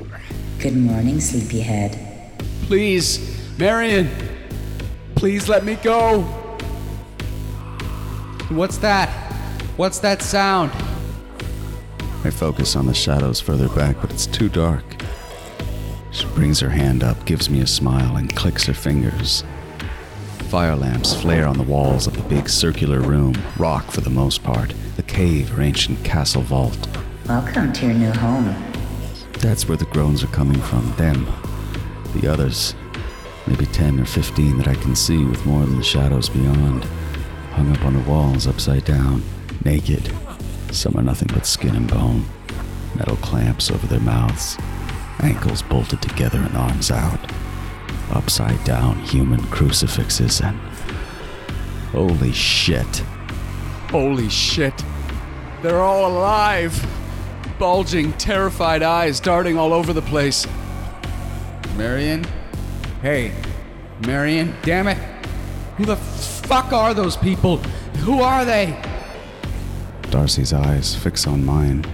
Good 0.60 0.78
morning, 0.78 1.20
sleepyhead. 1.20 2.40
Please, 2.64 3.38
Marion, 3.58 4.10
please 5.16 5.50
let 5.50 5.66
me 5.66 5.76
go. 5.76 6.22
What's 8.48 8.78
that? 8.78 9.10
What's 9.76 10.00
that 10.00 10.22
sound? 10.22 10.72
I 12.24 12.30
focus 12.30 12.78
on 12.78 12.86
the 12.86 12.94
shadows 12.94 13.42
further 13.42 13.68
back, 13.68 13.98
but 14.00 14.10
it's 14.10 14.26
too 14.26 14.48
dark. 14.48 14.97
She 16.18 16.26
brings 16.30 16.60
her 16.62 16.72
hand 16.72 17.04
up, 17.04 17.26
gives 17.26 17.48
me 17.48 17.62
a 17.62 17.68
smile, 17.68 18.16
and 18.16 18.36
clicks 18.36 18.66
her 18.66 18.74
fingers. 18.74 19.44
Fire 20.50 20.76
lamps 20.76 21.14
flare 21.14 21.46
on 21.46 21.60
the 21.60 21.64
walls 21.64 22.08
of 22.08 22.18
the 22.18 22.24
big 22.24 22.50
circular 22.50 23.02
room, 23.02 23.36
rock 23.60 23.92
for 23.92 24.02
the 24.02 24.10
most 24.10 24.42
part, 24.42 24.74
the 24.96 25.04
cave 25.04 25.56
or 25.56 25.62
ancient 25.62 26.04
castle 26.04 26.42
vault. 26.42 26.88
Welcome 27.28 27.72
to 27.72 27.86
your 27.86 27.94
new 27.94 28.12
home. 28.12 28.56
That's 29.34 29.68
where 29.68 29.78
the 29.78 29.86
groans 29.86 30.24
are 30.24 30.28
coming 30.28 30.60
from, 30.60 30.92
them. 30.96 31.32
The 32.16 32.28
others, 32.28 32.74
maybe 33.46 33.68
10 33.68 34.00
or 34.00 34.06
15 34.06 34.58
that 34.58 34.68
I 34.68 34.74
can 34.74 34.96
see 34.96 35.24
with 35.24 35.46
more 35.46 35.64
than 35.68 35.78
the 35.78 35.84
shadows 35.84 36.30
beyond, 36.30 36.84
hung 37.52 37.72
up 37.72 37.86
on 37.86 37.94
the 37.94 38.10
walls 38.10 38.48
upside 38.48 38.86
down, 38.86 39.22
naked. 39.64 40.12
Some 40.72 40.98
are 40.98 41.04
nothing 41.04 41.30
but 41.32 41.46
skin 41.46 41.76
and 41.76 41.88
bone, 41.88 42.26
metal 42.96 43.18
clamps 43.18 43.70
over 43.70 43.86
their 43.86 44.00
mouths, 44.00 44.58
ankles 45.22 45.62
bolted 45.62 46.02
together 46.02 46.40
and 46.40 46.56
arms 46.56 46.92
out, 46.92 47.20
upside 48.12 48.64
down 48.64 49.00
human 49.00 49.42
crucifixes, 49.48 50.42
and. 50.42 50.58
Holy 51.92 52.32
shit. 52.32 52.98
Holy 53.90 54.30
shit. 54.30 54.84
They're 55.62 55.82
all 55.82 56.12
alive! 56.12 56.86
Bulging, 57.58 58.14
terrified 58.14 58.84
eyes 58.84 59.20
darting 59.20 59.58
all 59.58 59.74
over 59.74 59.94
the 59.94 60.02
place. 60.02 60.46
Marion? 61.76 62.26
Hey, 63.02 63.34
Marion, 64.06 64.56
damn 64.64 64.88
it! 64.88 64.98
Who 65.78 65.86
the 65.86 65.96
fuck 65.96 66.74
are 66.74 66.94
those 66.94 67.18
people? 67.18 67.58
Who 68.04 68.22
are 68.22 68.46
they? 68.46 68.80
Darcy's 70.10 70.54
eyes 70.54 70.96
fix 70.96 71.28
on 71.28 71.46
mine, 71.46 71.86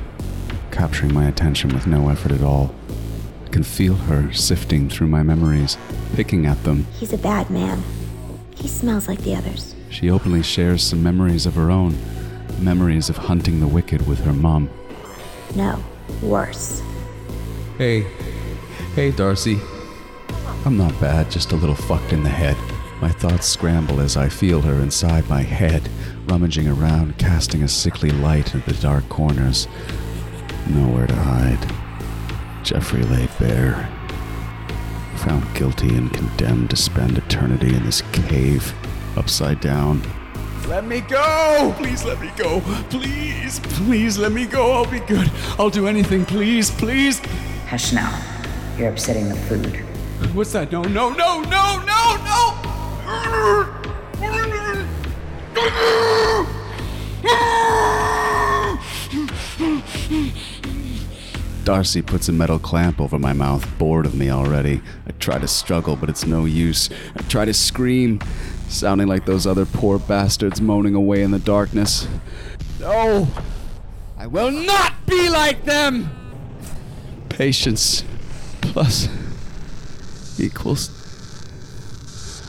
capturing 0.72 1.14
my 1.14 1.28
attention 1.28 1.74
with 1.74 1.88
no 1.88 2.10
effort 2.10 2.32
at 2.32 2.42
all. 2.42 2.74
I 3.54 3.56
can 3.56 3.64
feel 3.64 3.94
her 3.94 4.34
sifting 4.34 4.90
through 4.90 5.10
my 5.10 5.22
memories, 5.22 5.78
picking 6.16 6.48
at 6.48 6.64
them. 6.64 6.88
He's 6.98 7.14
a 7.14 7.20
bad 7.20 7.52
man. 7.52 7.84
He 8.56 8.68
smells 8.68 9.08
like 9.08 9.20
the 9.20 9.36
others. 9.36 9.76
She 9.92 10.10
openly 10.10 10.42
shares 10.42 10.82
some 10.82 11.04
memories 11.04 11.46
of 11.46 11.54
her 11.54 11.70
own 11.70 11.96
memories 12.58 13.10
of 13.10 13.18
hunting 13.18 13.60
the 13.60 13.68
wicked 13.68 14.08
with 14.08 14.22
her 14.22 14.34
mom. 14.34 14.72
No, 15.56 15.80
worse. 16.24 16.82
Hey, 17.78 18.08
hey, 18.96 19.12
Darcy. 19.12 19.60
I'm 20.66 20.76
not 20.76 21.00
bad, 21.00 21.30
just 21.30 21.52
a 21.52 21.56
little 21.56 21.76
fucked 21.76 22.12
in 22.12 22.24
the 22.24 22.30
head. 22.30 22.58
My 23.02 23.12
thoughts 23.12 23.46
scramble 23.46 24.02
as 24.02 24.18
I 24.18 24.30
feel 24.30 24.62
her 24.62 24.82
inside 24.82 25.30
my 25.30 25.44
head, 25.44 25.90
rummaging 26.26 26.68
around, 26.68 27.20
casting 27.20 27.62
a 27.62 27.68
sickly 27.68 28.10
light 28.10 28.56
into 28.56 28.74
the 28.74 28.82
dark 28.82 29.08
corners. 29.10 29.68
Nowhere 30.68 31.06
to 31.06 31.16
hide. 31.16 31.83
Jeffrey 32.64 33.04
laid 33.04 33.30
bare. 33.40 33.90
Found 35.18 35.54
guilty 35.54 35.96
and 35.96 36.12
condemned 36.14 36.70
to 36.70 36.78
spend 36.78 37.18
eternity 37.18 37.76
in 37.76 37.84
this 37.84 38.02
cave, 38.14 38.74
upside 39.18 39.60
down. 39.60 40.02
Let 40.68 40.86
me 40.86 41.02
go! 41.02 41.74
Please 41.78 42.06
let 42.06 42.22
me 42.22 42.32
go. 42.38 42.62
Please, 42.90 43.60
please 43.60 44.18
let 44.18 44.32
me 44.32 44.46
go. 44.46 44.72
I'll 44.72 44.90
be 44.90 45.02
good. 45.02 45.30
I'll 45.60 45.70
do 45.70 45.88
anything. 45.88 46.26
Please, 46.26 46.72
please. 46.72 47.20
Hush 47.68 47.92
now. 47.92 48.18
You're 48.78 48.90
upsetting 48.90 49.28
the 49.28 49.36
food. 49.36 49.76
What's 50.34 50.54
that? 50.54 50.72
No, 50.72 50.84
no, 50.84 51.10
no, 51.10 51.42
no, 51.42 51.84
no, 51.86 52.18
no! 52.24 52.64
Darcy 61.64 62.02
puts 62.02 62.28
a 62.28 62.34
metal 62.34 62.60
clamp 62.60 63.00
over 63.00 63.18
my 63.18 63.32
mouth, 63.32 63.66
bored 63.78 64.06
of 64.06 64.14
me 64.14 64.30
already. 64.30 64.82
I 65.08 65.12
try 65.12 65.40
to 65.40 65.48
struggle, 65.48 65.96
but 65.96 66.10
it's 66.10 66.26
no 66.26 66.44
use. 66.44 66.90
I 67.16 67.22
try 67.24 67.46
to 67.46 67.54
scream, 67.54 68.20
sounding 68.68 69.08
like 69.08 69.26
those 69.26 69.48
other 69.48 69.66
poor 69.66 69.98
bastards 69.98 70.60
moaning 70.60 70.94
away 70.94 71.22
in 71.22 71.32
the 71.32 71.40
darkness. 71.40 72.08
No! 72.80 73.28
I 74.18 74.28
will 74.28 74.52
not 74.52 75.06
be 75.06 75.30
like 75.30 75.64
them! 75.64 76.10
Patience 77.30 78.04
plus 78.62 79.08
equals. 80.38 80.90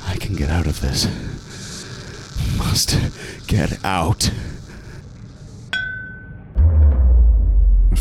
I 0.07 0.17
can 0.17 0.35
get 0.35 0.51
out 0.51 0.67
of 0.67 0.81
this. 0.81 1.07
Must 2.59 3.47
get 3.47 3.85
out. 3.85 4.31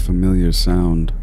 Familiar 0.04 0.52
sound. 0.52 1.14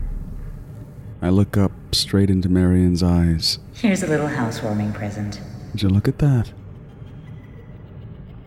I 1.20 1.28
look 1.28 1.58
up 1.58 1.72
straight 1.92 2.30
into 2.30 2.48
Marion's 2.48 3.02
eyes. 3.02 3.58
Here's 3.74 4.02
a 4.02 4.06
little 4.06 4.26
housewarming 4.26 4.94
present. 4.94 5.38
Would 5.72 5.82
you 5.82 5.90
look 5.90 6.08
at 6.08 6.18
that? 6.18 6.50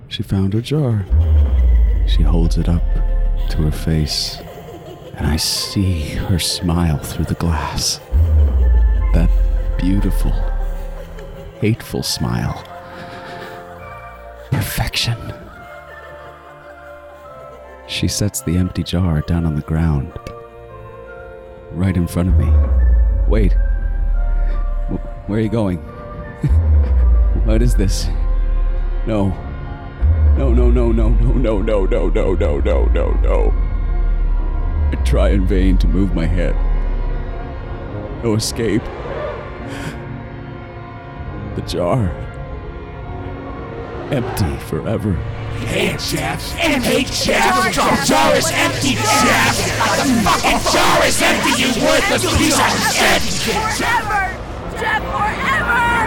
She 0.07 0.23
found 0.23 0.53
her 0.53 0.61
jar. 0.61 1.05
She 2.07 2.23
holds 2.23 2.57
it 2.57 2.67
up 2.67 2.83
to 3.49 3.57
her 3.61 3.71
face, 3.71 4.37
and 5.13 5.27
I 5.27 5.35
see 5.35 6.01
her 6.15 6.39
smile 6.39 6.97
through 6.97 7.25
the 7.25 7.35
glass. 7.35 7.99
That 9.13 9.29
beautiful, 9.77 10.31
hateful 11.59 12.01
smile. 12.01 12.63
Perfection. 14.49 15.42
She 17.87 18.07
sets 18.07 18.41
the 18.41 18.57
empty 18.57 18.83
jar 18.83 19.21
down 19.21 19.45
on 19.45 19.55
the 19.55 19.61
ground, 19.61 20.11
right 21.71 21.95
in 21.95 22.07
front 22.07 22.29
of 22.29 22.35
me. 22.37 22.49
Wait. 23.27 23.53
Wh- 24.89 25.29
Where 25.29 25.39
are 25.39 25.41
you 25.41 25.49
going? 25.49 25.77
what 27.45 27.61
is 27.61 27.75
this? 27.75 28.07
No. 29.05 29.29
No, 30.37 30.51
no, 30.53 30.71
no, 30.71 30.91
no, 30.91 31.09
no, 31.09 31.33
no, 31.33 31.61
no, 31.61 31.85
no, 31.85 32.09
no, 32.09 32.33
no, 32.35 32.59
no, 32.59 32.85
no, 32.85 33.11
no. 33.21 33.53
I 34.91 34.95
try 35.03 35.29
in 35.29 35.45
vain 35.45 35.77
to 35.79 35.87
move 35.87 36.15
my 36.15 36.25
head. 36.25 36.55
No 38.23 38.35
escape. 38.35 38.83
The 41.55 41.61
jar. 41.67 42.09
Empty 44.11 44.57
forever. 44.65 45.15
Hey, 45.65 45.97
Jeff. 45.97 46.51
Hey, 46.53 47.03
Jeff. 47.03 47.73
The 47.73 48.05
jar 48.05 48.35
is 48.35 48.51
empty, 48.53 48.93
Jeff. 48.93 49.57
The 49.97 50.05
fucking 50.23 50.59
jar 50.71 51.05
is 51.05 51.21
empty, 51.21 51.53
you 51.61 51.69
worthless. 51.83 52.23
Piece 52.37 52.59
of 52.59 52.71
shit. 52.93 53.21
Forever! 53.43 54.23
Jeff, 54.79 55.01
forever! 55.01 56.03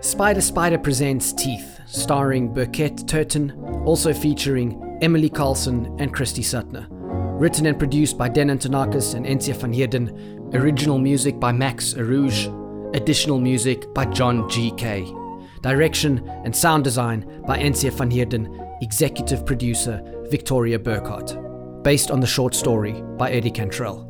Spider 0.00 0.40
Spider 0.40 0.78
presents 0.78 1.32
Teeth, 1.32 1.77
starring 1.90 2.52
Birkett 2.52 3.08
Turton, 3.08 3.52
also 3.84 4.12
featuring 4.12 4.98
Emily 5.00 5.30
Karlsson 5.30 6.00
and 6.00 6.14
Kristy 6.14 6.44
Suttner. 6.44 6.86
Written 7.40 7.66
and 7.66 7.78
produced 7.78 8.18
by 8.18 8.28
Den 8.28 8.48
Antonakas 8.48 9.14
and 9.14 9.24
N'cee 9.24 9.56
van 9.56 9.72
Heerden. 9.72 10.50
Original 10.54 10.98
music 10.98 11.38
by 11.38 11.52
Max 11.52 11.94
Aruj. 11.94 12.96
Additional 12.96 13.38
music 13.38 13.92
by 13.94 14.04
Jon 14.06 14.48
G. 14.48 14.70
Kaye 14.72 15.12
Direction 15.62 16.26
and 16.44 16.54
sound 16.54 16.84
design 16.84 17.42
by 17.46 17.58
N'cee 17.58 17.92
van 17.92 18.10
Heerden. 18.10 18.58
Executive 18.80 19.46
producer 19.46 20.02
Victoria 20.30 20.78
Burkhart. 20.78 21.82
Based 21.82 22.10
on 22.10 22.20
the 22.20 22.26
short 22.26 22.54
story 22.54 23.02
by 23.16 23.30
Eddie 23.30 23.50
Cantrell. 23.50 24.07